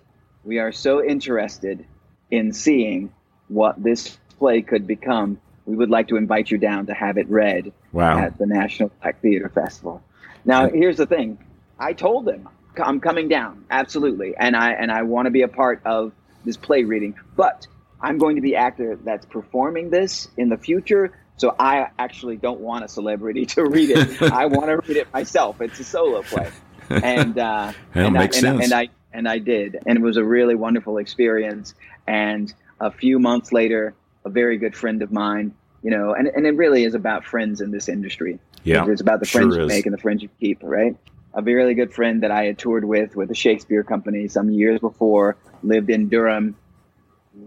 we 0.45 0.59
are 0.59 0.73
so 0.73 1.05
interested 1.05 1.85
in 2.31 2.53
seeing 2.53 3.13
what 3.49 3.83
this 3.83 4.19
play 4.39 4.63
could 4.63 4.87
become. 4.87 5.41
We 5.67 5.77
would 5.77 5.91
like 5.91 6.09
to 6.09 6.17
invite 6.17 6.51
you 6.51 6.59
down 6.59 6.87
to 6.87 6.95
have 6.95 7.19
it 7.19 7.29
read 7.29 7.73
wow. 7.93 8.19
at 8.19 8.39
the 8.39 8.47
National 8.47 8.91
Black 9.03 9.21
Theater 9.21 9.49
Festival. 9.49 10.03
Now, 10.45 10.69
here's 10.69 10.97
the 10.97 11.07
thing. 11.07 11.39
I 11.79 11.93
told 11.93 12.25
them 12.25 12.49
I'm 12.79 13.01
coming 13.01 13.29
down, 13.29 13.65
absolutely, 13.71 14.35
and 14.37 14.57
I 14.57 14.73
and 14.73 14.91
I 14.91 15.03
want 15.03 15.27
to 15.27 15.31
be 15.31 15.43
a 15.43 15.49
part 15.49 15.83
of 15.85 16.13
this 16.45 16.57
play 16.57 16.85
reading. 16.85 17.15
But 17.37 17.67
I'm 18.01 18.19
going 18.19 18.37
to 18.37 18.43
be 18.43 18.57
actor 18.57 18.99
that's 19.03 19.27
performing 19.27 19.91
this 19.91 20.29
in 20.37 20.49
the 20.49 20.57
future. 20.57 21.13
So 21.37 21.55
I 21.59 21.89
actually 21.99 22.37
don't 22.37 22.61
want 22.61 22.85
a 22.85 22.89
celebrity 22.89 23.47
to 23.47 23.65
read 23.65 23.91
it. 23.91 24.23
I 24.33 24.47
want 24.47 24.67
to 24.67 24.77
read 24.77 24.97
it 24.97 25.13
myself. 25.13 25.61
It's 25.61 25.81
a 25.81 25.85
solo 25.85 26.23
play, 26.23 26.51
and 26.91 27.39
uh, 27.39 27.73
and, 27.95 28.19
I, 28.19 28.25
and, 28.25 28.63
and, 28.63 28.73
I 28.73 28.89
and 29.12 29.29
I 29.29 29.38
did, 29.38 29.79
and 29.87 29.99
it 29.99 30.02
was 30.02 30.17
a 30.17 30.25
really 30.25 30.55
wonderful 30.55 30.99
experience. 30.99 31.75
And 32.07 32.52
a 32.81 32.90
few 32.90 33.19
months 33.19 33.52
later, 33.52 33.95
a 34.25 34.31
very 34.31 34.59
good 34.59 34.76
friend 34.76 35.02
of 35.02 35.12
mine, 35.12 35.55
you 35.83 35.90
know, 35.90 36.14
and, 36.14 36.29
and 36.29 36.47
it 36.47 36.57
really 36.57 36.85
is 36.85 36.95
about 36.95 37.25
friends 37.25 37.61
in 37.61 37.71
this 37.71 37.88
industry. 37.88 38.38
Yeah, 38.64 38.87
it's 38.88 39.00
about 39.00 39.21
the 39.21 39.26
friends 39.26 39.55
sure 39.55 39.62
you 39.62 39.69
make 39.69 39.87
and 39.87 39.95
the 39.95 40.00
friends 40.00 40.23
you 40.23 40.29
keep, 40.38 40.59
right? 40.62 40.97
a 41.35 41.43
really 41.43 41.75
good 41.75 41.93
friend 41.93 42.23
that 42.23 42.31
I 42.31 42.45
had 42.45 42.59
toured 42.59 42.85
with 42.85 43.14
with 43.14 43.29
the 43.29 43.35
Shakespeare 43.35 43.83
Company 43.83 44.29
some 44.29 44.50
years 44.50 44.81
before, 44.81 45.37
lived 45.62 45.90
in 45.90 46.09
Durham. 46.09 46.57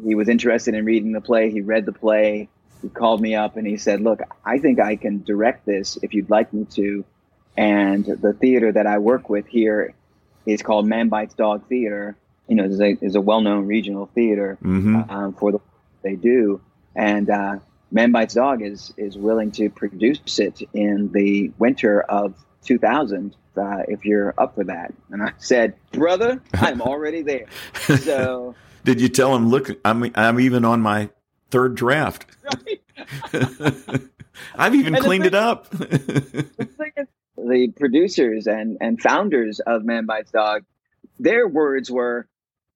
He 0.04 0.16
was 0.16 0.30
interested 0.30 0.74
in 0.74 0.86
reading 0.86 1.12
the 1.12 1.22
play. 1.22 1.52
He 1.52 1.62
read 1.62 1.86
the 1.86 1.92
play. 1.92 2.50
He 2.82 2.90
called 2.90 3.22
me 3.22 3.36
up 3.36 3.58
and 3.58 3.68
he 3.68 3.78
said, 3.78 4.02
Look, 4.02 4.22
I 4.46 4.60
think 4.60 4.80
I 4.80 4.96
can 4.96 5.24
direct 5.24 5.66
this 5.66 5.98
if 6.02 6.14
you'd 6.14 6.30
like 6.30 6.54
me 6.54 6.66
to. 6.72 7.06
And 7.56 8.06
the 8.06 8.34
theater 8.34 8.72
that 8.72 8.88
I 8.88 8.98
work 8.98 9.30
with 9.30 9.46
here 9.48 9.94
is 10.46 10.62
called 10.62 10.88
Man 10.88 11.10
Bites 11.10 11.34
Dog 11.34 11.68
Theater. 11.68 12.16
You 12.48 12.56
know, 12.58 12.66
is 12.66 12.80
a, 12.82 12.98
is 13.02 13.16
a 13.16 13.22
well 13.22 13.42
known 13.42 13.68
regional 13.68 14.08
theater 14.08 14.58
Mm-hmm. 14.64 15.10
um, 15.10 15.34
for 15.34 15.52
the 15.54 15.60
they 16.04 16.16
do. 16.16 16.60
And 16.96 17.30
uh, 17.30 17.60
Man 17.92 18.12
Bites 18.12 18.34
Dog 18.34 18.62
is 18.62 18.94
is 18.98 19.18
willing 19.18 19.52
to 19.54 19.70
produce 19.70 20.40
it 20.40 20.62
in 20.74 21.12
the 21.14 21.52
winter 21.58 22.02
of 22.02 22.36
2000 22.66 23.36
uh, 23.56 23.84
if 23.88 24.04
you're 24.06 24.34
up 24.38 24.56
for 24.56 24.64
that. 24.66 24.94
And 25.12 25.22
I 25.24 25.32
said, 25.38 25.76
brother, 25.92 26.42
I'm 26.54 26.82
already 26.82 27.22
there. 27.22 27.46
So 28.00 28.56
Did 28.84 29.00
you 29.00 29.08
tell 29.10 29.34
him, 29.36 29.50
look, 29.50 29.70
I'm 29.86 30.12
I'm 30.16 30.40
even 30.42 30.66
on 30.66 30.82
my 30.82 31.10
third 31.50 31.76
draft. 31.76 32.26
right? 33.32 34.02
I've 34.56 34.76
even 34.76 34.96
And 34.96 35.04
cleaned 35.04 35.26
it 35.26 35.36
up. 35.36 35.70
the 35.70 36.68
thing 36.78 36.92
is, 36.98 37.08
the 37.48 37.70
producers 37.76 38.48
and 38.48 38.78
and 38.82 39.02
founders 39.02 39.60
of 39.60 39.84
Man 39.84 40.06
Bites 40.06 40.32
Dog, 40.32 40.64
their 41.20 41.48
words 41.48 41.90
were, 41.90 42.28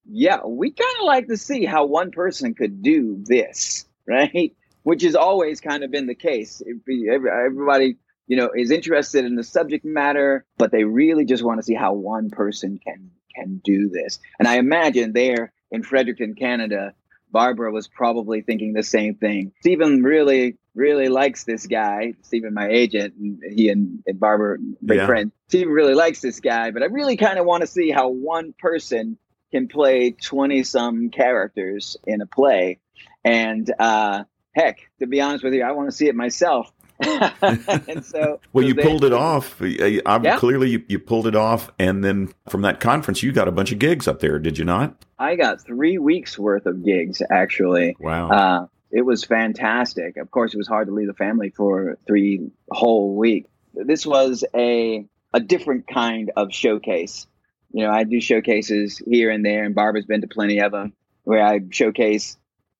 "Yeah, 0.06 0.46
we 0.46 0.72
kind 0.72 0.96
of 1.00 1.06
like 1.06 1.28
to 1.28 1.38
see 1.38 1.66
how 1.66 1.86
one 1.86 2.12
person 2.12 2.54
could 2.54 2.82
do 2.82 3.24
this, 3.24 3.86
right?" 4.08 4.56
Which 4.84 5.04
has 5.04 5.16
always 5.16 5.60
kind 5.60 5.84
of 5.84 5.92
been 5.92 6.08
the 6.08 6.16
case. 6.16 6.62
Everybody, 6.90 7.98
you 8.28 8.38
know, 8.38 8.52
is 8.56 8.72
interested 8.72 9.26
in 9.26 9.36
the 9.36 9.44
subject 9.44 9.84
matter, 9.84 10.46
but 10.58 10.72
they 10.72 10.86
really 10.86 11.26
just 11.26 11.44
want 11.44 11.60
to 11.60 11.64
see 11.64 11.74
how 11.74 11.94
one 11.94 12.30
person 12.30 12.80
can 12.80 13.12
can 13.36 13.62
do 13.64 13.90
this. 13.90 14.20
And 14.40 14.48
I 14.48 14.58
imagine 14.58 15.14
there 15.14 15.52
in 15.72 15.84
Fredericton, 15.84 16.36
Canada, 16.36 16.94
Barbara 17.32 17.72
was 17.72 17.88
probably 17.88 18.42
thinking 18.42 18.74
the 18.74 18.84
same 18.84 19.16
thing. 19.16 19.52
Stephen 19.60 20.04
really, 20.04 20.58
really 20.76 21.10
likes 21.10 21.44
this 21.44 21.68
guy. 21.68 22.14
Stephen, 22.24 22.54
my 22.54 22.68
agent, 22.70 23.16
and 23.16 23.42
he 23.54 23.70
and, 23.70 24.04
and 24.06 24.20
Barbara, 24.20 24.58
big 24.84 24.98
Yeah. 24.98 25.06
friend. 25.06 25.32
Stephen 25.50 25.74
really 25.74 25.94
likes 25.94 26.22
this 26.22 26.40
guy, 26.40 26.72
but 26.72 26.84
I 26.84 26.86
really 26.88 27.18
kind 27.18 27.40
of 27.40 27.46
want 27.46 27.62
to 27.62 27.68
see 27.68 27.90
how 27.92 28.10
one 28.10 28.54
person 28.58 29.18
can 29.52 29.68
play 29.68 30.12
20 30.12 30.64
some 30.64 31.10
characters 31.10 31.98
in 32.06 32.22
a 32.22 32.26
play. 32.26 32.80
And 33.24 33.72
uh, 33.80 34.24
heck, 34.54 34.80
to 35.00 35.08
be 35.08 35.22
honest 35.22 35.44
with 35.44 35.54
you, 35.54 35.64
I 35.64 35.72
want 35.72 35.90
to 35.90 35.96
see 35.96 36.08
it 36.08 36.16
myself. 36.16 36.72
and 37.02 38.04
so, 38.06 38.40
well, 38.54 38.64
so 38.64 38.68
you 38.68 38.74
they- 38.74 38.84
pulled 38.84 39.04
it 39.04 39.14
off. 39.14 39.62
I, 39.62 40.02
I- 40.06 40.22
Yeah. 40.22 40.38
Clearly, 40.38 40.70
you, 40.70 40.84
you 40.88 41.00
pulled 41.00 41.28
it 41.28 41.36
off, 41.36 41.72
and 41.80 42.04
then 42.04 42.34
from 42.50 42.62
that 42.64 42.80
conference, 42.80 43.22
you 43.24 43.32
got 43.32 43.48
a 43.48 43.52
bunch 43.52 43.72
of 43.72 43.80
gigs 43.80 44.08
up 44.08 44.20
there, 44.20 44.40
did 44.40 44.58
you 44.58 44.66
not? 44.66 44.96
I 45.20 45.36
got 45.36 45.62
three 45.62 45.98
weeks 45.98 46.38
worth 46.38 46.66
of 46.66 46.84
gigs 46.86 47.22
actually. 47.30 47.96
Wow. 48.00 48.30
Uh, 48.30 48.68
it 48.92 49.02
was 49.02 49.24
fantastic. 49.24 50.18
Of 50.18 50.32
course, 50.32 50.54
it 50.54 50.58
was 50.58 50.68
hard 50.68 50.88
to 50.88 50.94
leave 50.94 51.08
the 51.08 51.14
family 51.14 51.50
for 51.50 51.98
three 52.08 52.50
whole 52.70 53.16
weeks. 53.16 53.50
This 53.74 54.06
was 54.06 54.44
a 54.56 55.06
a 55.34 55.40
different 55.40 55.88
kind 55.88 56.32
of 56.36 56.54
showcase. 56.54 57.28
You 57.74 57.84
know, 57.84 57.92
I 57.92 58.06
do 58.06 58.22
showcases 58.22 58.98
here 58.98 59.30
and 59.30 59.46
there, 59.46 59.66
and 59.66 59.76
Barbara's 59.76 60.06
been 60.06 60.22
to 60.22 60.28
plenty 60.28 60.60
of 60.62 60.72
them, 60.72 60.94
where 61.24 61.46
I 61.46 61.60
showcase 61.70 62.38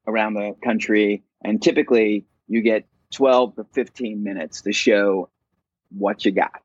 around 0.08 0.36
the 0.36 0.56
country, 0.64 1.24
and 1.44 1.62
typically 1.62 2.26
you 2.48 2.62
get 2.62 2.86
twelve 3.12 3.56
to 3.56 3.64
fifteen 3.74 4.24
minutes 4.24 4.62
to 4.62 4.72
show 4.74 5.30
what 5.98 6.26
you 6.26 6.32
got. 6.32 6.62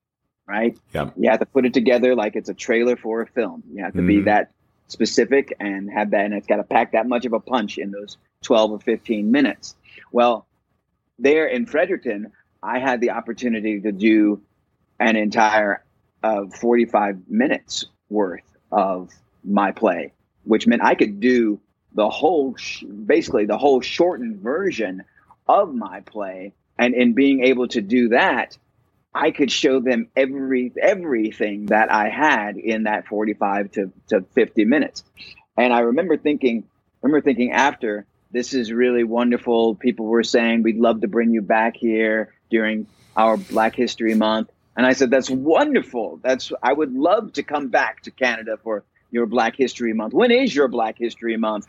Right? 0.46 0.76
Yeah. 0.92 1.10
You 1.16 1.30
have 1.30 1.40
to 1.40 1.46
put 1.46 1.64
it 1.64 1.72
together 1.72 2.14
like 2.14 2.34
it's 2.36 2.48
a 2.48 2.54
trailer 2.54 2.96
for 2.96 3.22
a 3.22 3.26
film. 3.26 3.62
You 3.72 3.84
have 3.84 3.94
to 3.94 4.02
be 4.02 4.16
Mhm. 4.18 4.24
that 4.24 4.50
specific 4.88 5.54
and 5.60 5.90
have 5.90 6.10
that, 6.10 6.24
and 6.26 6.34
it's 6.34 6.46
got 6.46 6.56
to 6.56 6.64
pack 6.64 6.92
that 6.92 7.06
much 7.08 7.24
of 7.24 7.32
a 7.32 7.40
punch 7.40 7.78
in 7.78 7.92
those 7.92 8.18
12 8.42 8.72
or 8.72 8.80
15 8.80 9.30
minutes. 9.30 9.76
Well, 10.10 10.46
there 11.18 11.46
in 11.46 11.64
Fredericton, 11.66 12.32
I 12.62 12.80
had 12.80 13.00
the 13.00 13.10
opportunity 13.10 13.80
to 13.80 13.92
do 13.92 14.42
an 14.98 15.16
entire 15.16 15.84
uh, 16.22 16.46
45 16.60 17.28
minutes 17.28 17.86
worth 18.10 18.44
of 18.70 19.10
my 19.44 19.72
play, 19.72 20.12
which 20.44 20.66
meant 20.66 20.82
I 20.82 20.94
could 20.96 21.20
do 21.20 21.60
the 21.94 22.08
whole, 22.08 22.54
sh- 22.56 22.84
basically 22.84 23.46
the 23.46 23.58
whole 23.58 23.80
shortened 23.80 24.36
version 24.40 25.02
of 25.48 25.74
my 25.74 26.00
play. 26.00 26.52
And 26.78 26.94
in 26.94 27.12
being 27.12 27.44
able 27.44 27.68
to 27.68 27.80
do 27.80 28.08
that, 28.10 28.56
I 29.14 29.30
could 29.30 29.50
show 29.50 29.80
them 29.80 30.08
every 30.16 30.72
everything 30.80 31.66
that 31.66 31.92
I 31.92 32.08
had 32.08 32.56
in 32.56 32.84
that 32.84 33.06
45 33.06 33.72
to, 33.72 33.92
to 34.08 34.22
50 34.32 34.64
minutes. 34.64 35.04
And 35.56 35.72
I 35.72 35.80
remember 35.80 36.16
thinking, 36.16 36.64
remember 37.02 37.20
thinking 37.20 37.52
after 37.52 38.06
this 38.30 38.54
is 38.54 38.72
really 38.72 39.04
wonderful. 39.04 39.74
People 39.74 40.06
were 40.06 40.22
saying 40.22 40.62
we'd 40.62 40.78
love 40.78 41.02
to 41.02 41.08
bring 41.08 41.32
you 41.32 41.42
back 41.42 41.76
here 41.76 42.32
during 42.50 42.86
our 43.14 43.36
Black 43.36 43.76
History 43.76 44.14
Month. 44.14 44.50
And 44.74 44.86
I 44.86 44.94
said, 44.94 45.10
that's 45.10 45.28
wonderful. 45.28 46.18
That's 46.22 46.50
I 46.62 46.72
would 46.72 46.94
love 46.94 47.34
to 47.34 47.42
come 47.42 47.68
back 47.68 48.02
to 48.02 48.10
Canada 48.10 48.58
for 48.62 48.84
your 49.10 49.26
Black 49.26 49.54
History 49.56 49.92
Month. 49.92 50.14
When 50.14 50.30
is 50.30 50.54
your 50.54 50.68
Black 50.68 50.96
History 50.98 51.36
Month? 51.36 51.66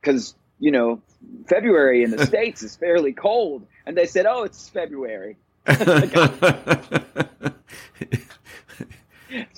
Because 0.00 0.34
you 0.60 0.70
know, 0.70 1.00
February 1.48 2.04
in 2.04 2.10
the 2.12 2.24
States 2.32 2.62
is 2.62 2.76
fairly 2.76 3.12
cold. 3.12 3.66
And 3.86 3.96
they 3.96 4.06
said, 4.06 4.26
Oh, 4.26 4.44
it's 4.44 4.68
February. 4.68 5.36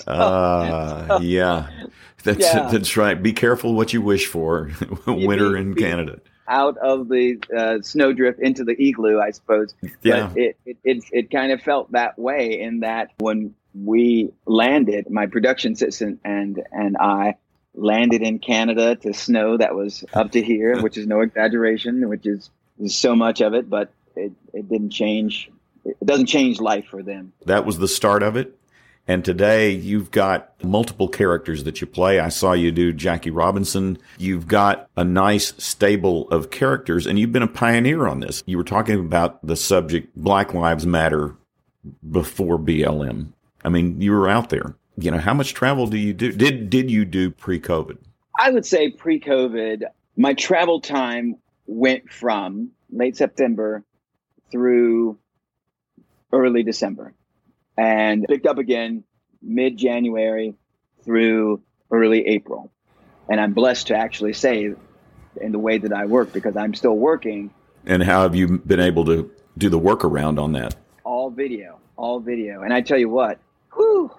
uh, 0.06 1.18
yeah. 1.22 1.68
That's 2.24 2.40
Yeah. 2.40 2.68
that's 2.70 2.96
right. 2.96 3.20
Be 3.20 3.32
careful 3.32 3.74
what 3.74 3.92
you 3.92 4.00
wish 4.00 4.26
for. 4.26 4.70
Winter 5.06 5.52
be- 5.52 5.58
in 5.60 5.74
be- 5.74 5.82
Canada. 5.82 6.20
Out 6.48 6.76
of 6.78 7.08
the 7.08 7.38
uh, 7.56 7.80
snowdrift 7.82 8.40
into 8.40 8.64
the 8.64 8.72
igloo, 8.80 9.20
I 9.20 9.30
suppose. 9.30 9.74
Yeah. 10.02 10.28
But 10.28 10.38
it, 10.38 10.56
it, 10.66 10.76
it, 10.84 11.04
it 11.12 11.30
kind 11.30 11.52
of 11.52 11.62
felt 11.62 11.92
that 11.92 12.18
way 12.18 12.60
in 12.60 12.80
that 12.80 13.10
when 13.18 13.54
we 13.74 14.32
landed, 14.44 15.08
my 15.10 15.26
production 15.26 15.72
assistant 15.72 16.20
and, 16.24 16.62
and 16.72 16.96
I 16.98 17.36
landed 17.74 18.22
in 18.22 18.38
Canada 18.38 18.96
to 18.96 19.14
snow 19.14 19.56
that 19.56 19.74
was 19.74 20.04
up 20.12 20.32
to 20.32 20.42
here, 20.42 20.80
which 20.82 20.98
is 20.98 21.06
no 21.06 21.20
exaggeration, 21.20 22.08
which 22.08 22.26
is, 22.26 22.50
is 22.78 22.96
so 22.96 23.14
much 23.14 23.40
of 23.40 23.54
it, 23.54 23.68
but 23.68 23.92
it, 24.16 24.32
it 24.52 24.68
didn't 24.68 24.90
change. 24.90 25.50
It 25.84 26.04
doesn't 26.04 26.26
change 26.26 26.60
life 26.60 26.86
for 26.90 27.02
them. 27.02 27.32
That 27.46 27.64
was 27.64 27.78
the 27.78 27.88
start 27.88 28.22
of 28.22 28.36
it. 28.36 28.58
And 29.08 29.24
today 29.24 29.70
you've 29.70 30.12
got 30.12 30.52
multiple 30.62 31.08
characters 31.08 31.64
that 31.64 31.80
you 31.80 31.86
play. 31.88 32.20
I 32.20 32.28
saw 32.28 32.52
you 32.52 32.70
do 32.70 32.92
Jackie 32.92 33.30
Robinson. 33.30 33.98
You've 34.16 34.46
got 34.46 34.88
a 34.96 35.02
nice 35.02 35.54
stable 35.58 36.28
of 36.28 36.50
characters 36.50 37.06
and 37.06 37.18
you've 37.18 37.32
been 37.32 37.42
a 37.42 37.48
pioneer 37.48 38.06
on 38.06 38.20
this. 38.20 38.44
You 38.46 38.58
were 38.58 38.64
talking 38.64 39.00
about 39.00 39.44
the 39.44 39.56
subject 39.56 40.14
Black 40.14 40.54
Lives 40.54 40.86
Matter 40.86 41.34
before 42.08 42.58
BLM. 42.58 43.32
I 43.64 43.68
mean, 43.68 44.00
you 44.00 44.12
were 44.12 44.28
out 44.28 44.50
there. 44.50 44.76
You 44.98 45.10
know, 45.10 45.18
how 45.18 45.34
much 45.34 45.54
travel 45.54 45.86
do 45.86 45.96
you 45.98 46.12
do? 46.12 46.32
Did 46.32 46.70
did 46.70 46.90
you 46.90 47.04
do 47.04 47.30
pre-COVID? 47.30 47.98
I 48.38 48.50
would 48.50 48.66
say 48.66 48.90
pre 48.90 49.20
COVID, 49.20 49.84
my 50.16 50.34
travel 50.34 50.80
time 50.80 51.36
went 51.66 52.10
from 52.10 52.70
late 52.90 53.16
September 53.16 53.84
through 54.50 55.18
early 56.32 56.62
December 56.62 57.14
and 57.76 58.24
picked 58.28 58.46
up 58.46 58.58
again 58.58 59.04
mid 59.40 59.76
January 59.78 60.54
through 61.04 61.62
early 61.90 62.26
April. 62.26 62.70
And 63.28 63.40
I'm 63.40 63.54
blessed 63.54 63.88
to 63.88 63.96
actually 63.96 64.32
say 64.34 64.74
in 65.40 65.52
the 65.52 65.58
way 65.58 65.78
that 65.78 65.92
I 65.92 66.04
work 66.06 66.32
because 66.32 66.56
I'm 66.56 66.74
still 66.74 66.96
working 66.96 67.50
And 67.86 68.02
how 68.02 68.22
have 68.22 68.34
you 68.34 68.58
been 68.58 68.80
able 68.80 69.04
to 69.06 69.30
do 69.56 69.68
the 69.68 69.78
workaround 69.78 70.38
on 70.42 70.52
that? 70.52 70.74
all 71.04 71.30
video, 71.30 71.78
all 71.96 72.20
video. 72.20 72.62
And 72.62 72.72
I 72.72 72.80
tell 72.80 72.98
you 72.98 73.08
what, 73.08 73.38
whew, 73.74 74.10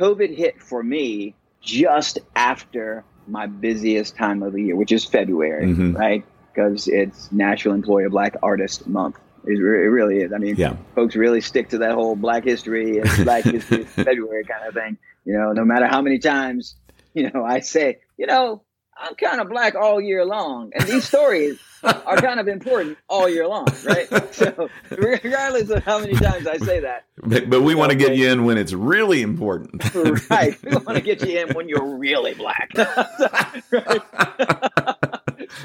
COVID 0.00 0.34
hit 0.34 0.62
for 0.62 0.82
me 0.82 1.34
just 1.60 2.18
after 2.34 3.04
my 3.28 3.46
busiest 3.46 4.16
time 4.16 4.42
of 4.42 4.52
the 4.54 4.62
year, 4.62 4.76
which 4.76 4.92
is 4.92 5.04
February, 5.04 5.66
Mhm. 5.66 5.96
right? 5.96 6.24
Because 6.52 6.88
it's 6.88 7.30
National 7.30 7.74
Employer 7.74 8.08
Black 8.08 8.34
Artist 8.42 8.86
Month. 8.88 9.16
It, 9.44 9.58
re- 9.60 9.84
it 9.84 9.88
really 9.88 10.18
is. 10.22 10.32
I 10.32 10.38
mean, 10.38 10.56
Yeah. 10.56 10.74
folks 10.94 11.16
really 11.16 11.40
stick 11.40 11.68
to 11.70 11.78
that 11.78 11.92
whole 11.92 12.16
Black 12.16 12.44
History 12.44 12.98
and 12.98 13.08
Black 13.24 13.44
History 13.44 13.84
February 13.84 14.44
kind 14.44 14.66
of 14.66 14.74
thing. 14.74 14.96
You 15.24 15.34
know, 15.34 15.52
no 15.52 15.64
matter 15.64 15.86
how 15.86 16.00
many 16.02 16.18
times, 16.18 16.76
you 17.14 17.30
know, 17.30 17.44
I 17.44 17.60
say, 17.60 17.98
you 18.16 18.26
know, 18.26 18.62
I'm 18.96 19.14
kind 19.14 19.40
of 19.40 19.48
black 19.48 19.74
all 19.74 20.00
year 20.00 20.24
long, 20.24 20.72
and 20.74 20.86
these 20.86 21.04
stories 21.06 21.58
are 21.82 22.16
kind 22.16 22.38
of 22.38 22.48
important 22.48 22.98
all 23.08 23.28
year 23.28 23.46
long, 23.46 23.66
right? 23.84 24.08
So, 24.32 24.68
regardless 24.90 25.70
of 25.70 25.82
how 25.82 25.98
many 25.98 26.14
times 26.14 26.46
I 26.46 26.56
say 26.58 26.80
that, 26.80 27.04
But, 27.22 27.50
but 27.50 27.62
we 27.62 27.74
want 27.74 27.90
to 27.90 27.96
get 27.96 28.16
you 28.16 28.30
in 28.30 28.44
when 28.44 28.58
it's 28.58 28.72
really 28.72 29.22
important. 29.22 29.82
right? 30.30 30.56
We 30.62 30.76
want 30.76 30.96
to 30.96 31.00
get 31.00 31.26
you 31.26 31.40
in 31.40 31.54
when 31.54 31.68
you're 31.68 31.96
really 31.96 32.34
black. 32.34 32.70
right? 33.70 34.02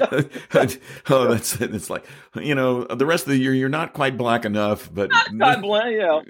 oh, 1.10 1.28
that's 1.28 1.60
it. 1.60 1.74
It's 1.74 1.90
like, 1.90 2.04
you 2.34 2.54
know, 2.54 2.84
the 2.84 3.06
rest 3.06 3.24
of 3.24 3.30
the 3.30 3.38
year, 3.38 3.54
you're 3.54 3.68
not 3.68 3.92
quite 3.92 4.16
black 4.16 4.44
enough, 4.44 4.90
but 4.92 5.10
God 5.36 5.62
bless 5.62 5.86
you. 5.86 6.22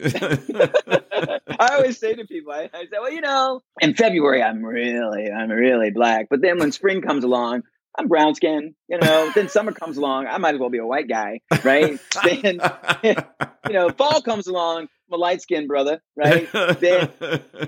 I 1.58 1.74
always 1.76 1.98
say 1.98 2.14
to 2.14 2.26
people, 2.26 2.52
I, 2.52 2.68
I 2.72 2.84
say, 2.84 2.98
well, 3.00 3.12
you 3.12 3.20
know, 3.20 3.62
in 3.80 3.94
February 3.94 4.42
I'm 4.42 4.64
really, 4.64 5.30
I'm 5.30 5.50
really 5.50 5.90
black, 5.90 6.26
but 6.30 6.42
then 6.42 6.58
when 6.58 6.72
spring 6.72 7.02
comes 7.02 7.24
along, 7.24 7.62
I'm 7.98 8.08
brown 8.08 8.34
skinned, 8.34 8.74
you 8.88 8.98
know. 8.98 9.30
then 9.34 9.48
summer 9.48 9.72
comes 9.72 9.96
along, 9.96 10.26
I 10.26 10.36
might 10.38 10.54
as 10.54 10.60
well 10.60 10.68
be 10.68 10.78
a 10.78 10.86
white 10.86 11.08
guy, 11.08 11.40
right? 11.64 11.98
then, 12.24 12.60
you 13.02 13.72
know, 13.72 13.88
fall 13.90 14.20
comes 14.20 14.46
along, 14.46 14.88
I'm 15.08 15.14
a 15.14 15.16
light 15.16 15.40
skinned 15.40 15.68
brother, 15.68 16.02
right? 16.14 16.50
then, 16.52 17.10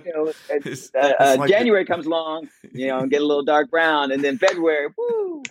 you 0.05 0.13
know, 0.15 0.33
it's, 0.51 0.95
uh, 0.95 1.13
uh, 1.19 1.37
like 1.39 1.51
January 1.51 1.87
comes 1.87 2.07
along, 2.07 2.49
you 2.73 2.89
know, 2.89 2.99
and 2.99 3.11
get 3.11 3.23
a 3.23 3.27
little 3.27 3.45
dark 3.45 3.71
brown, 3.71 4.13
and 4.13 4.23
then 4.23 4.39
February, 4.39 4.89
woo. 4.97 5.43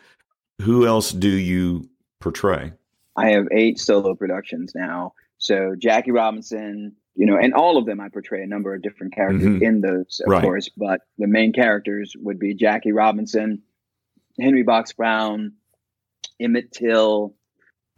Who 0.62 0.88
else 0.88 1.12
do 1.12 1.30
you 1.30 1.90
portray? 2.20 2.74
I 3.16 3.32
have 3.32 3.48
eight 3.52 3.80
solo 3.80 4.16
productions 4.16 4.74
now. 4.76 5.14
So 5.38 5.76
Jackie 5.78 6.12
Robinson, 6.12 6.96
you 7.16 7.26
know, 7.26 7.38
and 7.38 7.54
all 7.54 7.78
of 7.78 7.86
them 7.86 8.00
I 8.00 8.10
portray 8.10 8.44
a 8.44 8.48
number 8.48 8.74
of 8.74 8.82
different 8.82 9.14
characters 9.14 9.44
mm-hmm. 9.44 9.64
in 9.64 9.82
those, 9.82 10.22
of 10.26 10.32
right. 10.32 10.42
course, 10.42 10.70
but 10.76 11.02
the 11.18 11.28
main 11.28 11.54
characters 11.54 12.14
would 12.18 12.40
be 12.40 12.54
Jackie 12.54 12.92
Robinson, 12.92 13.62
Henry 14.40 14.64
Box 14.64 14.94
Brown, 14.94 15.54
Emmett 16.40 16.72
Till, 16.72 17.36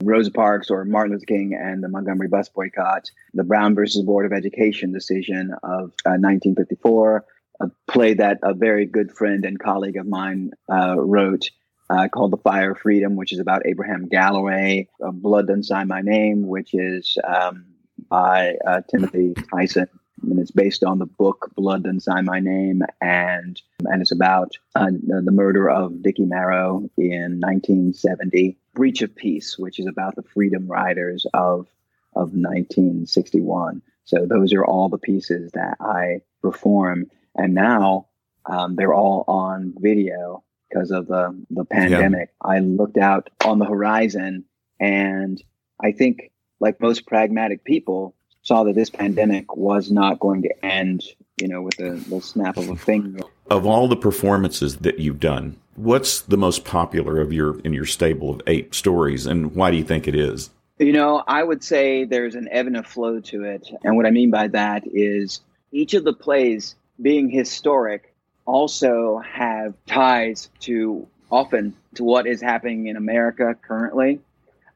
Rosa 0.01 0.31
Parks 0.31 0.69
or 0.69 0.85
Martin 0.85 1.13
Luther 1.13 1.25
King 1.25 1.53
and 1.53 1.83
the 1.83 1.89
Montgomery 1.89 2.29
bus 2.29 2.47
boycott, 2.49 3.11
the 3.33 3.43
Brown 3.43 3.75
versus 3.75 4.03
Board 4.03 4.25
of 4.25 4.31
Education 4.31 4.93
decision 4.93 5.51
of 5.63 5.91
uh, 6.05 6.15
1954, 6.15 7.25
a 7.59 7.71
play 7.87 8.13
that 8.13 8.39
a 8.41 8.53
very 8.53 8.85
good 8.85 9.11
friend 9.11 9.43
and 9.43 9.59
colleague 9.59 9.97
of 9.97 10.07
mine 10.07 10.51
uh, 10.71 10.95
wrote 10.97 11.49
uh, 11.89 12.07
called 12.07 12.31
The 12.31 12.37
Fire 12.37 12.71
of 12.71 12.79
Freedom, 12.79 13.15
which 13.15 13.33
is 13.33 13.39
about 13.39 13.65
Abraham 13.65 14.07
Galloway, 14.07 14.87
Blood 14.99 15.47
Doesn't 15.47 15.63
Sign 15.63 15.87
My 15.87 16.01
Name, 16.01 16.47
which 16.47 16.73
is 16.73 17.17
um, 17.23 17.65
by 18.09 18.55
uh, 18.65 18.81
Timothy 18.89 19.33
Tyson. 19.33 19.87
And 20.21 20.39
it's 20.39 20.51
based 20.51 20.83
on 20.83 20.99
the 20.99 21.05
book 21.05 21.51
Blood 21.55 21.83
Doesn't 21.83 22.01
Sign 22.01 22.25
My 22.25 22.39
Name, 22.39 22.83
and 22.99 23.59
and 23.85 24.01
it's 24.01 24.11
about 24.11 24.57
uh, 24.75 24.91
the 24.91 25.31
murder 25.31 25.69
of 25.69 26.03
Dickie 26.03 26.25
Marrow 26.25 26.89
in 26.97 27.39
1970. 27.39 28.57
Breach 28.73 29.01
of 29.01 29.15
Peace, 29.15 29.57
which 29.57 29.79
is 29.79 29.87
about 29.87 30.15
the 30.15 30.23
Freedom 30.23 30.67
Riders 30.67 31.25
of 31.33 31.67
of 32.15 32.33
1961. 32.33 33.81
So 34.03 34.25
those 34.25 34.53
are 34.53 34.65
all 34.65 34.89
the 34.89 34.97
pieces 34.97 35.51
that 35.53 35.77
I 35.79 36.21
perform, 36.41 37.09
and 37.35 37.53
now 37.53 38.07
um, 38.45 38.75
they're 38.75 38.93
all 38.93 39.23
on 39.27 39.73
video 39.77 40.43
because 40.69 40.91
of 40.91 41.09
um, 41.11 41.45
the 41.49 41.59
the 41.61 41.65
pandemic. 41.65 42.29
Yeah. 42.43 42.51
I 42.51 42.59
looked 42.59 42.97
out 42.97 43.29
on 43.45 43.59
the 43.59 43.65
horizon, 43.65 44.45
and 44.79 45.41
I 45.81 45.91
think, 45.91 46.31
like 46.59 46.79
most 46.79 47.05
pragmatic 47.05 47.63
people, 47.63 48.15
saw 48.41 48.63
that 48.63 48.75
this 48.75 48.89
pandemic 48.89 49.55
was 49.55 49.91
not 49.91 50.19
going 50.19 50.43
to 50.43 50.65
end. 50.65 51.03
You 51.39 51.47
know, 51.47 51.61
with 51.61 51.79
a 51.79 51.91
the 51.91 52.21
snap 52.21 52.57
of 52.57 52.69
a 52.69 52.75
finger. 52.75 53.19
Of 53.49 53.65
all 53.65 53.87
the 53.87 53.95
performances 53.95 54.77
that 54.77 54.99
you've 54.99 55.19
done, 55.19 55.57
what's 55.75 56.21
the 56.21 56.37
most 56.37 56.65
popular 56.65 57.19
of 57.21 57.31
your 57.33 57.59
in 57.61 57.73
your 57.73 57.85
stable 57.85 58.31
of 58.31 58.41
eight 58.47 58.75
stories, 58.75 59.25
and 59.25 59.55
why 59.55 59.71
do 59.71 59.77
you 59.77 59.83
think 59.83 60.07
it 60.07 60.15
is? 60.15 60.49
You 60.77 60.93
know, 60.93 61.23
I 61.27 61.43
would 61.43 61.63
say 61.63 62.05
there's 62.05 62.35
an 62.35 62.47
ebb 62.51 62.67
and 62.67 62.77
a 62.77 62.83
flow 62.83 63.19
to 63.19 63.43
it, 63.43 63.69
and 63.83 63.95
what 63.95 64.05
I 64.05 64.11
mean 64.11 64.31
by 64.31 64.47
that 64.49 64.83
is 64.85 65.41
each 65.71 65.93
of 65.93 66.03
the 66.03 66.13
plays 66.13 66.75
being 67.01 67.29
historic 67.29 68.08
also 68.49 69.19
have 69.19 69.75
ties 69.85 70.49
to 70.61 71.07
often 71.31 71.75
to 71.93 72.03
what 72.03 72.25
is 72.25 72.41
happening 72.41 72.87
in 72.87 72.97
America 72.97 73.55
currently. 73.61 74.19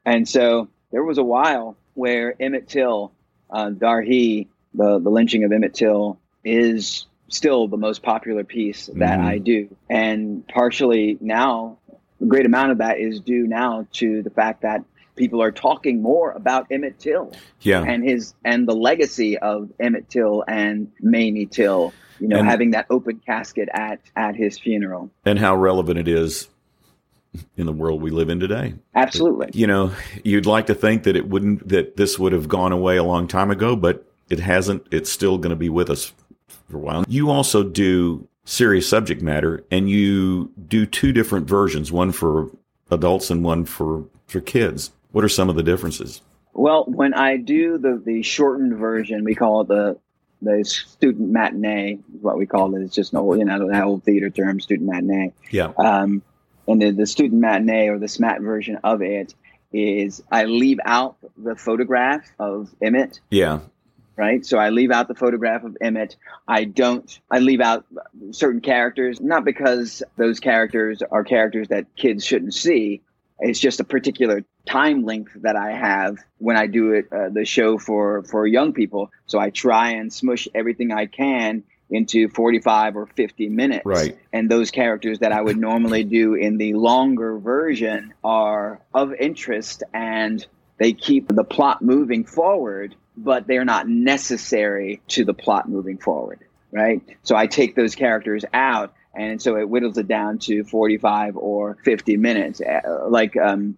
And 0.04 0.28
so 0.28 0.68
there 0.92 1.02
was 1.02 1.18
a 1.18 1.24
while 1.24 1.76
where 1.94 2.40
Emmett 2.40 2.68
Till, 2.68 3.12
uh, 3.50 3.70
Dar 3.70 4.00
He, 4.00 4.48
the, 4.74 5.00
the 5.00 5.10
lynching 5.10 5.42
of 5.44 5.50
Emmett 5.50 5.74
Till, 5.74 6.18
is 6.44 7.06
still 7.28 7.66
the 7.66 7.76
most 7.76 8.02
popular 8.02 8.44
piece 8.44 8.86
that 8.86 9.18
mm. 9.18 9.24
I 9.24 9.38
do. 9.38 9.74
And 9.90 10.46
partially 10.46 11.18
now, 11.20 11.78
a 12.20 12.26
great 12.26 12.46
amount 12.46 12.70
of 12.72 12.78
that 12.78 12.98
is 12.98 13.18
due 13.20 13.46
now 13.48 13.88
to 13.94 14.22
the 14.22 14.30
fact 14.30 14.62
that 14.62 14.84
people 15.16 15.42
are 15.42 15.52
talking 15.52 16.02
more 16.02 16.32
about 16.32 16.66
Emmett 16.70 16.98
Till 16.98 17.32
yeah. 17.60 17.82
and 17.82 18.04
his 18.04 18.34
and 18.44 18.68
the 18.68 18.74
legacy 18.74 19.38
of 19.38 19.70
Emmett 19.80 20.08
Till 20.08 20.44
and 20.48 20.90
Mamie 21.00 21.46
Till 21.46 21.92
you 22.20 22.28
know, 22.28 22.38
and, 22.38 22.48
having 22.48 22.70
that 22.72 22.86
open 22.90 23.20
casket 23.24 23.68
at 23.72 24.00
at 24.16 24.36
his 24.36 24.58
funeral, 24.58 25.10
and 25.24 25.38
how 25.38 25.56
relevant 25.56 25.98
it 25.98 26.08
is 26.08 26.48
in 27.56 27.66
the 27.66 27.72
world 27.72 28.00
we 28.00 28.10
live 28.10 28.28
in 28.28 28.38
today. 28.40 28.74
Absolutely. 28.94 29.50
You 29.52 29.66
know, 29.66 29.92
you'd 30.22 30.46
like 30.46 30.66
to 30.66 30.74
think 30.74 31.02
that 31.04 31.16
it 31.16 31.28
wouldn't 31.28 31.68
that 31.68 31.96
this 31.96 32.18
would 32.18 32.32
have 32.32 32.48
gone 32.48 32.72
away 32.72 32.96
a 32.96 33.04
long 33.04 33.26
time 33.26 33.50
ago, 33.50 33.76
but 33.76 34.06
it 34.30 34.38
hasn't. 34.38 34.86
It's 34.90 35.10
still 35.10 35.38
going 35.38 35.50
to 35.50 35.56
be 35.56 35.68
with 35.68 35.90
us 35.90 36.12
for 36.68 36.76
a 36.76 36.80
while. 36.80 37.04
You 37.08 37.30
also 37.30 37.62
do 37.62 38.26
serious 38.44 38.88
subject 38.88 39.22
matter 39.22 39.64
and 39.70 39.88
you 39.88 40.52
do 40.68 40.86
two 40.86 41.12
different 41.12 41.48
versions, 41.48 41.90
one 41.90 42.12
for 42.12 42.50
adults 42.90 43.30
and 43.30 43.44
one 43.44 43.64
for 43.64 44.04
for 44.26 44.40
kids. 44.40 44.90
What 45.14 45.22
are 45.22 45.28
some 45.28 45.48
of 45.48 45.54
the 45.54 45.62
differences? 45.62 46.22
Well, 46.54 46.86
when 46.88 47.14
I 47.14 47.36
do 47.36 47.78
the 47.78 48.02
the 48.04 48.24
shortened 48.24 48.76
version, 48.76 49.22
we 49.22 49.36
call 49.36 49.60
it 49.60 49.68
the 49.68 49.96
the 50.42 50.64
student 50.64 51.30
matinee 51.30 52.00
is 52.16 52.20
what 52.20 52.36
we 52.36 52.46
call 52.46 52.74
it. 52.74 52.82
It's 52.82 52.96
just 52.96 53.12
an 53.12 53.20
old, 53.20 53.38
you 53.38 53.44
know, 53.44 53.70
that 53.70 53.84
old 53.84 54.02
theater 54.02 54.28
term, 54.28 54.58
student 54.58 54.90
matinee. 54.90 55.32
Yeah. 55.52 55.70
Um, 55.78 56.20
and 56.66 56.82
the, 56.82 56.90
the 56.90 57.06
student 57.06 57.40
matinee 57.40 57.90
or 57.90 58.00
the 58.00 58.06
SMAT 58.06 58.42
version 58.42 58.80
of 58.82 59.02
it 59.02 59.36
is 59.72 60.20
I 60.32 60.46
leave 60.46 60.80
out 60.84 61.16
the 61.36 61.54
photograph 61.54 62.28
of 62.40 62.74
Emmett. 62.82 63.20
Yeah. 63.30 63.60
Right. 64.16 64.44
So 64.44 64.58
I 64.58 64.70
leave 64.70 64.90
out 64.90 65.06
the 65.06 65.14
photograph 65.14 65.62
of 65.62 65.76
Emmett. 65.80 66.16
I 66.48 66.64
don't, 66.64 67.20
I 67.30 67.38
leave 67.38 67.60
out 67.60 67.86
certain 68.32 68.60
characters, 68.60 69.20
not 69.20 69.44
because 69.44 70.02
those 70.16 70.40
characters 70.40 71.02
are 71.08 71.22
characters 71.22 71.68
that 71.68 71.86
kids 71.94 72.24
shouldn't 72.24 72.54
see, 72.54 73.02
it's 73.40 73.58
just 73.58 73.80
a 73.80 73.84
particular 73.84 74.44
time 74.66 75.04
length 75.04 75.32
that 75.42 75.56
I 75.56 75.72
have 75.72 76.18
when 76.38 76.56
I 76.56 76.66
do 76.66 76.92
it, 76.92 77.12
uh, 77.12 77.28
the 77.30 77.44
show 77.44 77.78
for, 77.78 78.22
for 78.22 78.46
young 78.46 78.72
people. 78.72 79.10
So 79.26 79.38
I 79.38 79.50
try 79.50 79.92
and 79.92 80.12
smush 80.12 80.48
everything 80.54 80.92
I 80.92 81.06
can 81.06 81.64
into 81.90 82.28
45 82.28 82.96
or 82.96 83.06
50 83.06 83.48
minutes. 83.48 83.84
Right. 83.84 84.18
And 84.32 84.50
those 84.50 84.70
characters 84.70 85.20
that 85.20 85.32
I 85.32 85.40
would 85.40 85.56
normally 85.56 86.04
do 86.04 86.34
in 86.34 86.58
the 86.58 86.74
longer 86.74 87.38
version 87.38 88.14
are 88.22 88.80
of 88.92 89.12
interest 89.14 89.82
and 89.92 90.44
they 90.78 90.92
keep 90.92 91.28
the 91.28 91.44
plot 91.44 91.82
moving 91.82 92.24
forward, 92.24 92.94
but 93.16 93.46
they're 93.46 93.64
not 93.64 93.88
necessary 93.88 95.02
to 95.08 95.24
the 95.24 95.34
plot 95.34 95.68
moving 95.68 95.98
forward. 95.98 96.40
Right. 96.72 97.02
So 97.22 97.36
I 97.36 97.46
take 97.46 97.76
those 97.76 97.94
characters 97.94 98.44
out 98.52 98.94
and 99.14 99.40
so 99.40 99.56
it 99.56 99.64
whittles 99.64 99.98
it 99.98 100.08
down 100.08 100.38
to 100.38 100.64
45 100.64 101.36
or 101.36 101.76
50 101.84 102.16
minutes. 102.16 102.60
Uh, 102.60 103.06
like 103.08 103.36
um, 103.36 103.76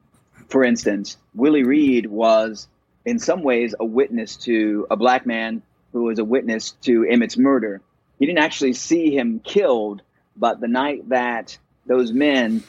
for 0.49 0.65
instance 0.65 1.17
willie 1.35 1.65
reed 1.65 2.07
was 2.07 2.69
in 3.05 3.19
some 3.19 3.43
ways 3.43 3.75
a 3.79 3.85
witness 3.85 4.37
to 4.37 4.87
a 4.91 4.97
black 4.97 5.27
man 5.27 5.63
who 5.93 6.05
was 6.05 6.19
a 6.19 6.25
witness 6.25 6.73
to 6.83 7.05
emmett's 7.05 7.37
murder. 7.37 7.81
He 8.19 8.27
didn't 8.27 8.39
actually 8.39 8.75
see 8.75 9.17
him 9.17 9.41
killed 9.41 10.03
but 10.37 10.61
the 10.61 10.69
night 10.69 11.09
that 11.09 11.57
those 11.87 12.13
men 12.13 12.63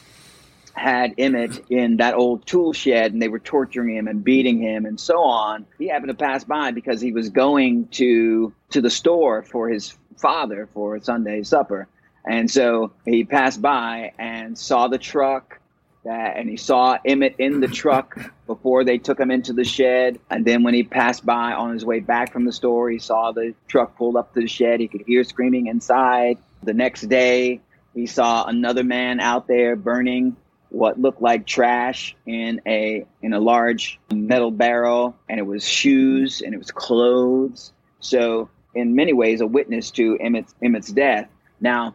had 0.72 1.14
emmett 1.18 1.70
in 1.70 1.96
that 1.96 2.14
old 2.14 2.46
tool 2.46 2.72
shed 2.72 3.12
and 3.12 3.20
they 3.20 3.28
were 3.28 3.40
torturing 3.40 3.96
him 3.96 4.06
and 4.06 4.22
beating 4.22 4.62
him 4.62 4.86
and 4.86 4.98
so 4.98 5.20
on 5.22 5.66
he 5.76 5.88
happened 5.88 6.08
to 6.08 6.14
pass 6.14 6.44
by 6.44 6.70
because 6.70 7.00
he 7.00 7.12
was 7.12 7.30
going 7.30 7.88
to 7.88 8.52
to 8.70 8.80
the 8.80 8.90
store 8.90 9.42
for 9.42 9.68
his 9.68 9.96
father 10.16 10.68
for 10.72 11.00
sunday 11.00 11.42
supper 11.42 11.88
and 12.28 12.50
so 12.50 12.92
he 13.04 13.24
passed 13.24 13.60
by 13.62 14.12
and 14.18 14.56
saw 14.56 14.88
the 14.88 14.98
truck 14.98 15.58
that, 16.04 16.36
and 16.36 16.48
he 16.48 16.56
saw 16.56 16.98
Emmett 17.04 17.36
in 17.38 17.60
the 17.60 17.68
truck 17.68 18.18
before 18.46 18.84
they 18.84 18.98
took 18.98 19.18
him 19.18 19.30
into 19.30 19.52
the 19.52 19.64
shed. 19.64 20.18
And 20.30 20.44
then 20.44 20.62
when 20.62 20.74
he 20.74 20.82
passed 20.82 21.24
by 21.24 21.52
on 21.52 21.72
his 21.72 21.84
way 21.84 22.00
back 22.00 22.32
from 22.32 22.44
the 22.44 22.52
store, 22.52 22.90
he 22.90 22.98
saw 22.98 23.32
the 23.32 23.54
truck 23.66 23.96
pulled 23.96 24.16
up 24.16 24.34
to 24.34 24.40
the 24.40 24.48
shed. 24.48 24.80
He 24.80 24.88
could 24.88 25.02
hear 25.06 25.24
screaming 25.24 25.66
inside. 25.66 26.38
The 26.62 26.74
next 26.74 27.02
day, 27.02 27.60
he 27.94 28.06
saw 28.06 28.44
another 28.44 28.84
man 28.84 29.20
out 29.20 29.46
there 29.46 29.76
burning 29.76 30.36
what 30.70 31.00
looked 31.00 31.22
like 31.22 31.46
trash 31.46 32.14
in 32.26 32.60
a 32.66 33.06
in 33.22 33.32
a 33.32 33.40
large 33.40 33.98
metal 34.12 34.50
barrel 34.50 35.16
and 35.26 35.40
it 35.40 35.42
was 35.42 35.66
shoes 35.66 36.42
and 36.42 36.52
it 36.52 36.58
was 36.58 36.70
clothes 36.70 37.72
so 38.00 38.50
in 38.74 38.94
many 38.94 39.14
ways 39.14 39.40
a 39.40 39.46
witness 39.46 39.90
to 39.90 40.18
emmett's, 40.20 40.54
emmett's 40.60 40.92
death 40.92 41.26
now 41.58 41.94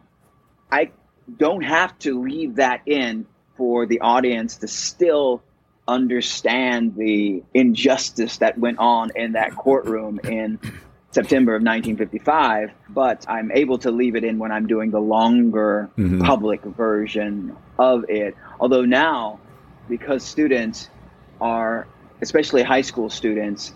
I 0.74 0.90
don't 1.38 1.62
have 1.62 1.96
to 2.00 2.20
leave 2.20 2.56
that 2.56 2.82
in 2.84 3.26
for 3.56 3.86
the 3.86 4.00
audience 4.00 4.56
to 4.56 4.66
still 4.66 5.40
understand 5.86 6.96
the 6.96 7.44
injustice 7.54 8.38
that 8.38 8.58
went 8.58 8.78
on 8.78 9.12
in 9.14 9.32
that 9.32 9.54
courtroom 9.54 10.18
in 10.24 10.58
September 11.12 11.52
of 11.52 11.62
1955, 11.62 12.72
but 12.88 13.24
I'm 13.28 13.52
able 13.52 13.78
to 13.78 13.92
leave 13.92 14.16
it 14.16 14.24
in 14.24 14.40
when 14.40 14.50
I'm 14.50 14.66
doing 14.66 14.90
the 14.90 15.00
longer 15.00 15.88
mm-hmm. 15.96 16.22
public 16.22 16.64
version 16.64 17.56
of 17.78 18.04
it. 18.08 18.36
Although 18.58 18.84
now, 18.84 19.38
because 19.88 20.24
students 20.24 20.88
are, 21.40 21.86
especially 22.20 22.64
high 22.64 22.82
school 22.82 23.08
students, 23.10 23.72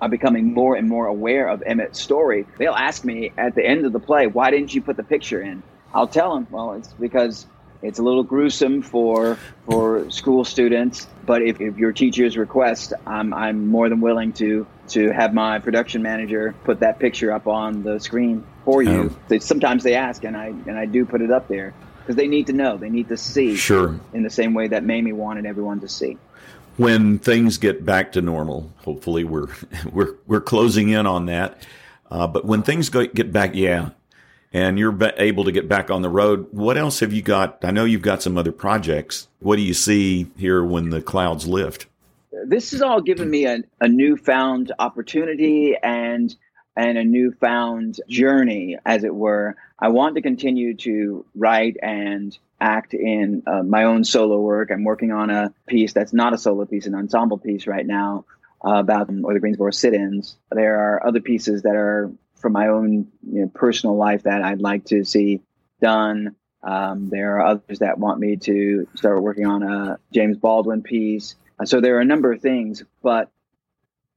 are 0.00 0.08
becoming 0.08 0.54
more 0.54 0.76
and 0.76 0.88
more 0.88 1.06
aware 1.06 1.48
of 1.48 1.60
Emmett's 1.66 2.00
story, 2.00 2.46
they'll 2.56 2.72
ask 2.72 3.04
me 3.04 3.32
at 3.36 3.56
the 3.56 3.66
end 3.66 3.84
of 3.84 3.92
the 3.92 3.98
play, 3.98 4.28
why 4.28 4.52
didn't 4.52 4.72
you 4.72 4.80
put 4.80 4.96
the 4.96 5.02
picture 5.02 5.42
in? 5.42 5.60
I'll 5.94 6.08
tell 6.08 6.34
them, 6.34 6.46
well, 6.50 6.74
it's 6.74 6.92
because 6.94 7.46
it's 7.82 7.98
a 7.98 8.02
little 8.02 8.22
gruesome 8.22 8.82
for 8.82 9.38
for 9.66 10.10
school 10.10 10.44
students, 10.44 11.06
but 11.24 11.42
if, 11.42 11.60
if 11.60 11.76
your 11.76 11.92
teachers 11.92 12.36
request, 12.36 12.92
I'm, 13.06 13.32
I'm 13.32 13.68
more 13.68 13.88
than 13.88 14.00
willing 14.00 14.32
to 14.34 14.66
to 14.88 15.10
have 15.10 15.34
my 15.34 15.58
production 15.58 16.02
manager 16.02 16.54
put 16.64 16.80
that 16.80 16.98
picture 16.98 17.30
up 17.30 17.46
on 17.46 17.82
the 17.82 18.00
screen 18.00 18.44
for 18.64 18.82
you. 18.82 19.10
Oh. 19.12 19.16
They, 19.28 19.38
sometimes 19.38 19.84
they 19.84 19.94
ask, 19.94 20.24
and 20.24 20.36
I 20.36 20.46
and 20.46 20.76
I 20.76 20.86
do 20.86 21.04
put 21.04 21.20
it 21.20 21.30
up 21.30 21.48
there 21.48 21.72
because 22.00 22.16
they 22.16 22.26
need 22.26 22.46
to 22.48 22.52
know, 22.52 22.76
they 22.76 22.90
need 22.90 23.08
to 23.08 23.16
see. 23.16 23.54
Sure. 23.54 23.98
In 24.12 24.22
the 24.22 24.30
same 24.30 24.54
way 24.54 24.68
that 24.68 24.82
Mamie 24.84 25.12
wanted 25.12 25.46
everyone 25.46 25.80
to 25.80 25.88
see. 25.88 26.16
When 26.78 27.18
things 27.18 27.58
get 27.58 27.84
back 27.84 28.12
to 28.12 28.22
normal, 28.22 28.72
hopefully 28.78 29.24
we're 29.24 29.48
we're 29.92 30.16
we're 30.26 30.40
closing 30.40 30.88
in 30.88 31.06
on 31.06 31.26
that. 31.26 31.64
Uh, 32.10 32.26
but 32.26 32.46
when 32.46 32.62
things 32.62 32.88
go, 32.88 33.06
get 33.06 33.32
back, 33.32 33.54
yeah, 33.54 33.90
and 34.52 34.78
you're 34.78 34.96
able 35.16 35.44
to 35.44 35.52
get 35.52 35.68
back 35.68 35.90
on 35.90 36.02
the 36.02 36.08
road. 36.08 36.48
What 36.52 36.78
else 36.78 37.00
have 37.00 37.12
you 37.12 37.22
got? 37.22 37.64
I 37.64 37.70
know 37.70 37.84
you've 37.84 38.02
got 38.02 38.22
some 38.22 38.38
other 38.38 38.52
projects. 38.52 39.28
What 39.40 39.56
do 39.56 39.62
you 39.62 39.74
see 39.74 40.30
here 40.36 40.64
when 40.64 40.90
the 40.90 41.02
clouds 41.02 41.46
lift? 41.46 41.86
This 42.46 42.70
has 42.70 42.82
all 42.82 43.00
given 43.00 43.28
me 43.28 43.46
a, 43.46 43.58
a 43.80 43.88
newfound 43.88 44.72
opportunity 44.78 45.76
and 45.82 46.34
and 46.76 46.96
a 46.96 47.04
newfound 47.04 48.00
journey, 48.08 48.78
as 48.86 49.02
it 49.02 49.12
were. 49.12 49.56
I 49.80 49.88
want 49.88 50.14
to 50.14 50.22
continue 50.22 50.76
to 50.76 51.24
write 51.34 51.76
and 51.82 52.38
act 52.60 52.94
in 52.94 53.42
uh, 53.48 53.64
my 53.64 53.84
own 53.84 54.04
solo 54.04 54.38
work. 54.38 54.70
I'm 54.70 54.84
working 54.84 55.10
on 55.10 55.28
a 55.28 55.52
piece 55.66 55.92
that's 55.92 56.12
not 56.12 56.34
a 56.34 56.38
solo 56.38 56.66
piece, 56.66 56.86
an 56.86 56.94
ensemble 56.94 57.38
piece 57.38 57.66
right 57.66 57.84
now 57.84 58.26
uh, 58.64 58.74
about 58.74 59.10
or 59.24 59.34
the 59.34 59.40
Greensboro 59.40 59.72
sit-ins. 59.72 60.36
There 60.52 60.78
are 60.78 61.04
other 61.04 61.20
pieces 61.20 61.62
that 61.62 61.74
are 61.74 62.12
from 62.40 62.52
my 62.52 62.68
own 62.68 63.08
you 63.26 63.42
know, 63.42 63.48
personal 63.54 63.96
life 63.96 64.24
that 64.24 64.42
I'd 64.42 64.60
like 64.60 64.86
to 64.86 65.04
see 65.04 65.40
done. 65.80 66.34
Um, 66.62 67.08
there 67.10 67.36
are 67.36 67.46
others 67.46 67.80
that 67.80 67.98
want 67.98 68.18
me 68.18 68.36
to 68.36 68.88
start 68.94 69.22
working 69.22 69.46
on 69.46 69.62
a 69.62 69.98
James 70.12 70.36
Baldwin 70.36 70.82
piece. 70.82 71.36
Uh, 71.58 71.64
so 71.64 71.80
there 71.80 71.96
are 71.96 72.00
a 72.00 72.04
number 72.04 72.32
of 72.32 72.40
things, 72.40 72.82
but 73.02 73.30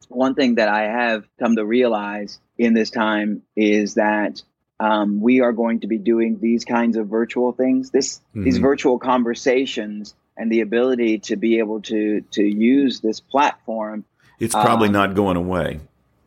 one 0.09 0.35
thing 0.35 0.55
that 0.55 0.67
I 0.67 0.83
have 0.83 1.25
come 1.39 1.55
to 1.55 1.65
realize 1.65 2.39
in 2.57 2.73
this 2.73 2.89
time 2.89 3.43
is 3.55 3.95
that 3.95 4.41
um, 4.79 5.21
we 5.21 5.41
are 5.41 5.53
going 5.53 5.81
to 5.81 5.87
be 5.87 5.97
doing 5.97 6.39
these 6.39 6.65
kinds 6.65 6.97
of 6.97 7.07
virtual 7.07 7.51
things. 7.51 7.91
This 7.91 8.17
mm-hmm. 8.17 8.43
these 8.43 8.57
virtual 8.57 8.97
conversations 8.97 10.15
and 10.35 10.51
the 10.51 10.61
ability 10.61 11.19
to 11.19 11.35
be 11.35 11.59
able 11.59 11.81
to 11.83 12.21
to 12.31 12.43
use 12.43 12.99
this 12.99 13.19
platform. 13.19 14.05
It's 14.39 14.55
probably 14.55 14.87
um, 14.87 14.93
not 14.93 15.13
going 15.13 15.37
away. 15.37 15.79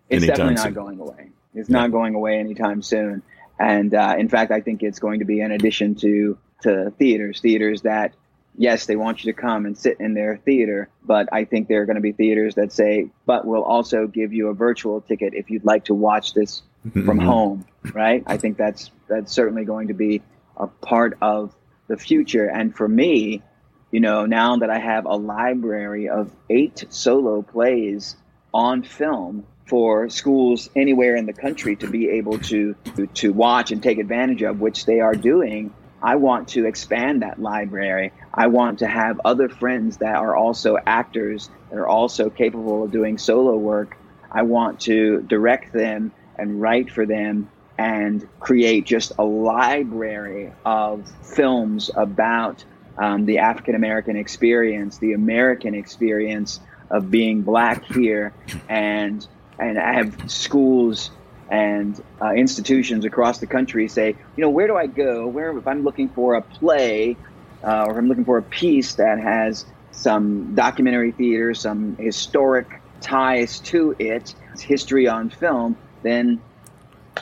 It's 0.08 0.24
definitely 0.24 0.54
not 0.54 0.72
going 0.72 1.00
away. 1.00 1.30
It's 1.54 1.68
not 1.68 1.92
going 1.92 2.14
away 2.14 2.38
anytime 2.38 2.82
soon. 2.82 3.22
And 3.58 3.94
uh, 3.94 4.16
in 4.18 4.28
fact, 4.28 4.50
I 4.50 4.60
think 4.60 4.82
it's 4.82 4.98
going 4.98 5.20
to 5.20 5.24
be 5.24 5.40
in 5.40 5.52
addition 5.52 5.94
to 5.96 6.38
to 6.62 6.90
theaters, 6.98 7.40
theaters 7.40 7.82
that 7.82 8.14
yes, 8.56 8.86
they 8.86 8.96
want 8.96 9.24
you 9.24 9.32
to 9.32 9.40
come 9.40 9.66
and 9.66 9.76
sit 9.76 10.00
in 10.00 10.14
their 10.14 10.36
theater, 10.36 10.88
but 11.04 11.28
I 11.32 11.44
think 11.44 11.68
there 11.68 11.82
are 11.82 11.86
going 11.86 11.96
to 11.96 12.02
be 12.02 12.12
theaters 12.12 12.54
that 12.54 12.72
say, 12.72 13.10
but 13.26 13.44
we'll 13.44 13.64
also 13.64 14.06
give 14.06 14.32
you 14.32 14.48
a 14.48 14.54
virtual 14.54 15.00
ticket 15.00 15.34
if 15.34 15.50
you'd 15.50 15.64
like 15.64 15.86
to 15.86 15.94
watch 15.94 16.34
this 16.34 16.62
mm-hmm. 16.86 17.04
from 17.04 17.18
home, 17.18 17.66
right? 17.92 18.22
I 18.26 18.36
think 18.36 18.56
that's 18.56 18.90
that's 19.08 19.32
certainly 19.32 19.64
going 19.64 19.88
to 19.88 19.94
be 19.94 20.22
a 20.56 20.66
part 20.66 21.18
of 21.20 21.54
the 21.88 21.96
future. 21.96 22.46
And 22.46 22.74
for 22.74 22.88
me, 22.88 23.42
you 23.90 24.00
know, 24.00 24.26
now 24.26 24.56
that 24.56 24.70
I 24.70 24.78
have 24.78 25.04
a 25.04 25.16
library 25.16 26.08
of 26.08 26.30
eight 26.48 26.84
solo 26.90 27.42
plays 27.42 28.16
on 28.52 28.82
film 28.82 29.46
for 29.66 30.08
schools 30.10 30.68
anywhere 30.76 31.16
in 31.16 31.26
the 31.26 31.32
country 31.32 31.76
to 31.76 31.88
be 31.88 32.10
able 32.10 32.38
to 32.38 32.74
to 33.14 33.32
watch 33.32 33.70
and 33.72 33.82
take 33.82 33.98
advantage 33.98 34.42
of, 34.42 34.60
which 34.60 34.86
they 34.86 35.00
are 35.00 35.14
doing. 35.14 35.72
I 36.02 36.16
want 36.16 36.48
to 36.48 36.66
expand 36.66 37.22
that 37.22 37.40
library. 37.40 38.12
I 38.32 38.48
want 38.48 38.80
to 38.80 38.86
have 38.86 39.20
other 39.24 39.48
friends 39.48 39.98
that 39.98 40.16
are 40.16 40.36
also 40.36 40.76
actors 40.86 41.48
that 41.70 41.78
are 41.78 41.88
also 41.88 42.28
capable 42.28 42.84
of 42.84 42.90
doing 42.90 43.16
solo 43.16 43.56
work. 43.56 43.96
I 44.30 44.42
want 44.42 44.80
to 44.80 45.22
direct 45.22 45.72
them 45.72 46.12
and 46.36 46.60
write 46.60 46.90
for 46.90 47.06
them 47.06 47.48
and 47.78 48.28
create 48.38 48.84
just 48.84 49.12
a 49.18 49.24
library 49.24 50.52
of 50.64 51.10
films 51.22 51.90
about 51.96 52.64
um, 52.98 53.24
the 53.24 53.38
African 53.38 53.74
American 53.74 54.16
experience, 54.16 54.98
the 54.98 55.14
American 55.14 55.74
experience 55.74 56.60
of 56.90 57.10
being 57.10 57.42
black 57.42 57.84
here, 57.84 58.32
and 58.68 59.26
and 59.58 59.78
I 59.78 59.94
have 59.94 60.30
schools 60.30 61.10
and 61.50 62.02
uh, 62.20 62.32
institutions 62.32 63.04
across 63.04 63.38
the 63.38 63.46
country 63.46 63.88
say, 63.88 64.08
you 64.08 64.42
know, 64.42 64.50
where 64.50 64.66
do 64.66 64.76
I 64.76 64.86
go? 64.86 65.26
Where 65.26 65.56
if 65.56 65.66
I'm 65.66 65.84
looking 65.84 66.08
for 66.08 66.34
a 66.34 66.42
play 66.42 67.16
uh, 67.62 67.84
or 67.84 67.92
if 67.92 67.98
I'm 67.98 68.08
looking 68.08 68.24
for 68.24 68.38
a 68.38 68.42
piece 68.42 68.94
that 68.94 69.18
has 69.18 69.66
some 69.90 70.54
documentary 70.54 71.12
theater, 71.12 71.54
some 71.54 71.96
historic 71.96 72.80
ties 73.00 73.60
to 73.60 73.94
it, 73.98 74.34
history 74.58 75.06
on 75.06 75.30
film, 75.30 75.76
then 76.02 76.40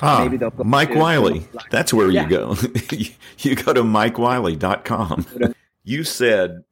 ah, 0.01 0.21
maybe 0.23 0.37
they'll 0.37 0.51
go 0.51 0.65
Mike 0.65 0.95
Wiley. 0.95 1.47
That's 1.71 1.93
where 1.93 2.11
yeah. 2.11 2.25
you 2.25 2.29
go. 2.29 2.57
you 3.39 3.57
go 3.57 3.73
to 3.73 3.83
mikewiley.com. 3.83 5.27
you 5.85 6.05
said 6.05 6.65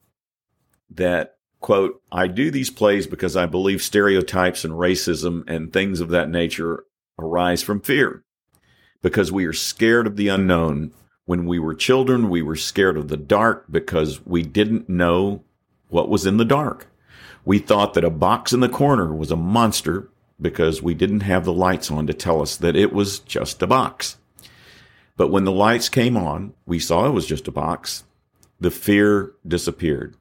that 0.91 1.37
quote, 1.61 2.03
I 2.11 2.27
do 2.27 2.51
these 2.51 2.71
plays 2.71 3.07
because 3.07 3.37
I 3.37 3.47
believe 3.47 3.83
stereotypes 3.83 4.65
and 4.65 4.75
racism 4.75 5.45
and 5.49 5.73
things 5.73 6.01
of 6.01 6.09
that 6.09 6.31
nature 6.31 6.85
arise 7.19 7.63
from 7.63 7.81
fear. 7.81 8.25
Because 9.03 9.31
we 9.31 9.47
are 9.47 9.53
scared 9.53 10.07
of 10.07 10.17
the 10.17 10.29
unknown. 10.29 10.93
When 11.25 11.47
we 11.47 11.59
were 11.59 11.75
children, 11.75 12.29
we 12.29 12.43
were 12.43 12.57
scared 12.57 12.97
of 12.97 13.09
the 13.09 13.17
dark 13.17 13.67
because 13.71 14.25
we 14.27 14.43
didn't 14.43 14.89
know 14.89 15.45
what 15.89 16.09
was 16.09 16.27
in 16.27 16.39
the 16.39 16.45
dark. 16.45 16.89
We 17.45 17.59
thought 17.59 17.95
that 17.95 18.05
a 18.05 18.11
box 18.11 18.53
in 18.53 18.61
the 18.61 18.69
corner 18.69 19.15
was 19.15 19.31
a 19.31 19.37
monster 19.37 20.11
because 20.41 20.83
we 20.83 20.95
didn't 20.95 21.21
have 21.21 21.45
the 21.45 21.53
lights 21.53 21.91
on 21.91 22.07
to 22.07 22.15
tell 22.15 22.43
us 22.43 22.57
that 22.57 22.77
it 22.77 22.93
was 22.93 23.19
just 23.21 23.63
a 23.63 23.67
box. 23.67 24.17
But 25.17 25.31
when 25.31 25.45
the 25.45 25.53
lights 25.53 25.89
came 25.89 26.17
on, 26.17 26.55
we 26.67 26.79
saw 26.79 27.07
it 27.07 27.13
was 27.13 27.27
just 27.27 27.49
a 27.49 27.53
box. 27.53 28.05
The 28.59 28.71
fear 28.71 29.33
disappeared. 29.47 30.17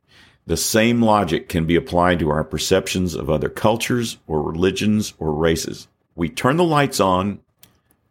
The 0.45 0.57
same 0.57 1.01
logic 1.01 1.47
can 1.47 1.65
be 1.65 1.75
applied 1.75 2.19
to 2.19 2.29
our 2.29 2.43
perceptions 2.43 3.13
of 3.13 3.29
other 3.29 3.49
cultures 3.49 4.17
or 4.27 4.41
religions 4.41 5.13
or 5.19 5.33
races. 5.33 5.87
We 6.15 6.29
turn 6.29 6.57
the 6.57 6.63
lights 6.63 6.99
on, 6.99 7.39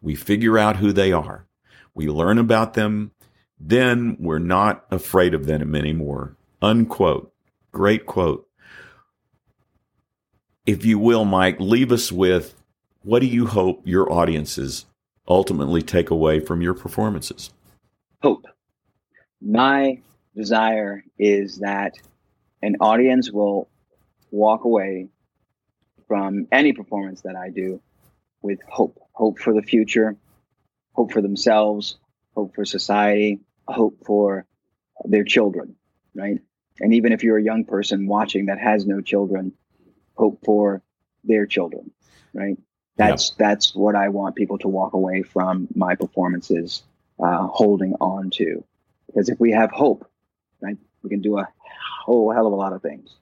we 0.01 0.15
figure 0.15 0.57
out 0.57 0.77
who 0.77 0.93
they 0.93 1.13
are, 1.13 1.47
we 1.95 2.09
learn 2.09 2.39
about 2.39 2.75
them, 2.75 3.11
then 3.59 4.17
we're 4.21 4.39
not 4.39 4.85
afraid 4.91 5.35
of 5.35 5.47
them 5.47 5.75
anymore. 5.75 6.37
Unquote. 6.63 7.33
Great 7.73 8.07
quote. 8.07 8.49
If 10.65 10.85
you 10.85 10.99
will, 10.99 11.25
Mike, 11.25 11.59
leave 11.59 11.93
us 11.93 12.13
with 12.13 12.55
what 13.03 13.21
do 13.21 13.27
you 13.27 13.47
hope 13.47 13.83
your 13.85 14.13
audiences 14.13 14.87
ultimately 15.27 15.83
take 15.83 16.11
away 16.11 16.41
from 16.41 16.63
your 16.63 16.75
performances? 16.75 17.51
Hope. 18.23 18.47
My 19.41 20.01
desire 20.35 21.05
is 21.19 21.59
that 21.59 21.95
an 22.63 22.77
audience 22.81 23.31
will 23.31 23.69
walk 24.31 24.65
away 24.65 25.09
from 26.07 26.47
any 26.51 26.73
performance 26.73 27.23
that 27.23 27.37
I 27.37 27.51
do 27.51 27.81
with 28.43 28.61
hope 28.69 28.99
hope 29.13 29.39
for 29.39 29.53
the 29.53 29.63
future, 29.63 30.17
hope 30.93 31.13
for 31.13 31.23
themselves, 31.23 31.99
hope 32.35 32.55
for 32.55 32.65
society, 32.65 33.41
hope 33.67 34.05
for 34.05 34.47
their 35.05 35.25
children, 35.25 35.77
right? 36.15 36.41
And 36.81 36.95
even 36.95 37.13
if 37.13 37.23
you're 37.23 37.39
a 37.39 37.43
young 37.43 37.65
person 37.65 38.07
watching 38.07 38.47
that 38.47 38.59
has 38.59 38.87
no 38.87 39.01
children, 39.01 39.53
hope 40.17 40.41
for 40.45 40.83
their 41.25 41.47
children, 41.47 41.91
right? 42.33 42.57
That's 42.97 43.31
yep. 43.31 43.39
that's 43.39 43.75
what 43.75 43.95
I 43.95 44.09
want 44.09 44.37
people 44.37 44.59
to 44.59 44.69
walk 44.69 44.93
away 44.95 45.23
from 45.23 45.69
my 45.75 45.95
performances, 45.95 46.83
uh, 47.23 47.47
holding 47.47 47.95
on 48.01 48.31
to, 48.31 48.65
because 49.07 49.29
if 49.29 49.39
we 49.39 49.53
have 49.53 49.71
hope, 49.71 50.09
right, 50.61 50.77
we 51.03 51.11
can 51.11 51.21
do 51.21 51.39
a 51.39 51.49
whole 52.09 52.33
hell 52.33 52.47
of 52.47 52.53
a 52.53 52.57
lot 52.57 52.73
of 52.73 52.83
things. 52.83 53.15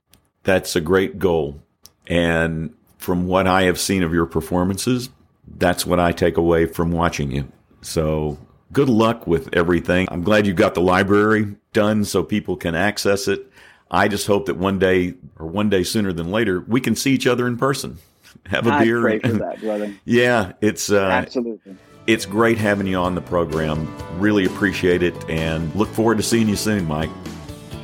That's 0.45 0.77
a 0.77 0.81
great 0.81 1.19
goal. 1.19 1.61
And 2.07 2.73
from 2.99 3.27
what 3.27 3.47
I 3.47 3.65
have 3.65 3.79
seen 3.79 4.03
of 4.03 4.13
your 4.15 4.27
performances, 4.27 5.11
that's 5.59 5.85
what 5.85 6.01
I 6.01 6.13
take 6.13 6.37
away 6.37 6.67
from 6.67 6.91
watching 6.93 7.31
you. 7.31 7.51
So 7.83 8.39
good 8.73 8.89
luck 8.89 9.27
with 9.27 9.55
everything. 9.55 10.09
I'm 10.11 10.23
glad 10.23 10.47
you 10.47 10.55
got 10.55 10.75
the 10.75 10.81
library 10.81 11.57
done 11.73 12.05
so 12.05 12.23
people 12.23 12.57
can 12.57 12.75
access 12.75 13.29
it. 13.29 13.51
I 13.91 14.09
just 14.09 14.27
hope 14.27 14.47
that 14.47 14.57
one 14.57 14.79
day 14.79 15.15
or 15.39 15.47
one 15.47 15.69
day 15.69 15.85
sooner 15.85 16.13
than 16.13 16.31
later, 16.31 16.61
we 16.61 16.81
can 16.81 16.97
see 16.97 17.13
each 17.13 17.27
other 17.27 17.47
in 17.47 17.57
person. 17.57 17.99
Have 18.47 18.67
a 18.67 18.73
I 18.73 18.85
beer. 18.85 19.01
Pray 19.01 19.19
for 19.21 19.29
that, 19.33 19.61
brother. 19.61 19.95
yeah, 20.05 20.53
it's 20.61 20.91
uh, 20.91 21.09
absolutely. 21.09 21.77
It's 22.07 22.25
great 22.27 22.59
having 22.59 22.87
you 22.87 22.97
on 22.99 23.15
the 23.17 23.21
program. 23.21 23.89
Really 24.21 24.45
appreciate 24.45 25.03
it 25.03 25.15
and 25.29 25.75
look 25.75 25.89
forward 25.89 26.19
to 26.19 26.23
seeing 26.23 26.49
you 26.49 26.55
soon, 26.57 26.87
Mike. 26.87 27.11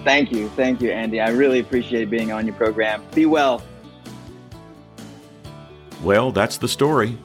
Thank 0.04 0.32
you. 0.32 0.48
Thank 0.50 0.80
you, 0.80 0.90
Andy. 0.90 1.20
I 1.20 1.30
really 1.30 1.60
appreciate 1.60 2.10
being 2.10 2.32
on 2.32 2.46
your 2.46 2.56
program. 2.56 3.02
Be 3.14 3.26
well. 3.26 3.62
Well, 6.02 6.32
that's 6.32 6.58
the 6.58 6.68
story. 6.68 7.16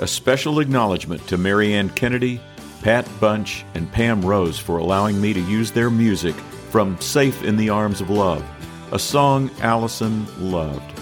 A 0.00 0.06
special 0.06 0.58
acknowledgement 0.58 1.26
to 1.28 1.38
Mary 1.38 1.72
Ann 1.74 1.90
Kennedy, 1.90 2.40
Pat 2.82 3.08
Bunch, 3.20 3.64
and 3.74 3.90
Pam 3.92 4.22
Rose 4.22 4.58
for 4.58 4.78
allowing 4.78 5.20
me 5.20 5.32
to 5.32 5.40
use 5.40 5.70
their 5.70 5.90
music 5.90 6.34
from 6.70 7.00
Safe 7.00 7.44
in 7.44 7.56
the 7.56 7.68
Arms 7.68 8.00
of 8.00 8.10
Love, 8.10 8.44
a 8.90 8.98
song 8.98 9.50
Allison 9.60 10.26
loved. 10.50 10.98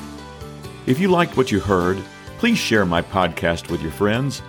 If 0.87 0.99
you 0.99 1.09
liked 1.09 1.37
what 1.37 1.51
you 1.51 1.61
heard, 1.61 1.97
please 2.39 2.59
share 2.59 2.85
my 2.85 3.01
podcast 3.01 3.71
with 3.71 3.81
your 3.81 3.93
friends. 3.93 4.43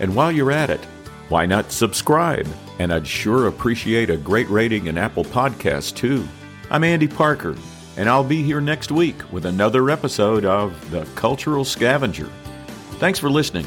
And 0.00 0.14
while 0.14 0.32
you're 0.32 0.52
at 0.52 0.68
it, 0.68 0.84
why 1.28 1.46
not 1.46 1.72
subscribe? 1.72 2.46
And 2.78 2.92
I'd 2.92 3.06
sure 3.06 3.46
appreciate 3.46 4.10
a 4.10 4.16
great 4.16 4.48
rating 4.48 4.86
in 4.86 4.98
Apple 4.98 5.24
Podcasts, 5.24 5.94
too. 5.94 6.26
I'm 6.70 6.82
Andy 6.82 7.06
Parker, 7.06 7.56
and 7.96 8.08
I'll 8.08 8.24
be 8.24 8.42
here 8.42 8.60
next 8.60 8.90
week 8.90 9.16
with 9.32 9.46
another 9.46 9.90
episode 9.90 10.44
of 10.44 10.90
The 10.90 11.06
Cultural 11.14 11.64
Scavenger. 11.64 12.28
Thanks 12.98 13.18
for 13.18 13.30
listening. 13.30 13.66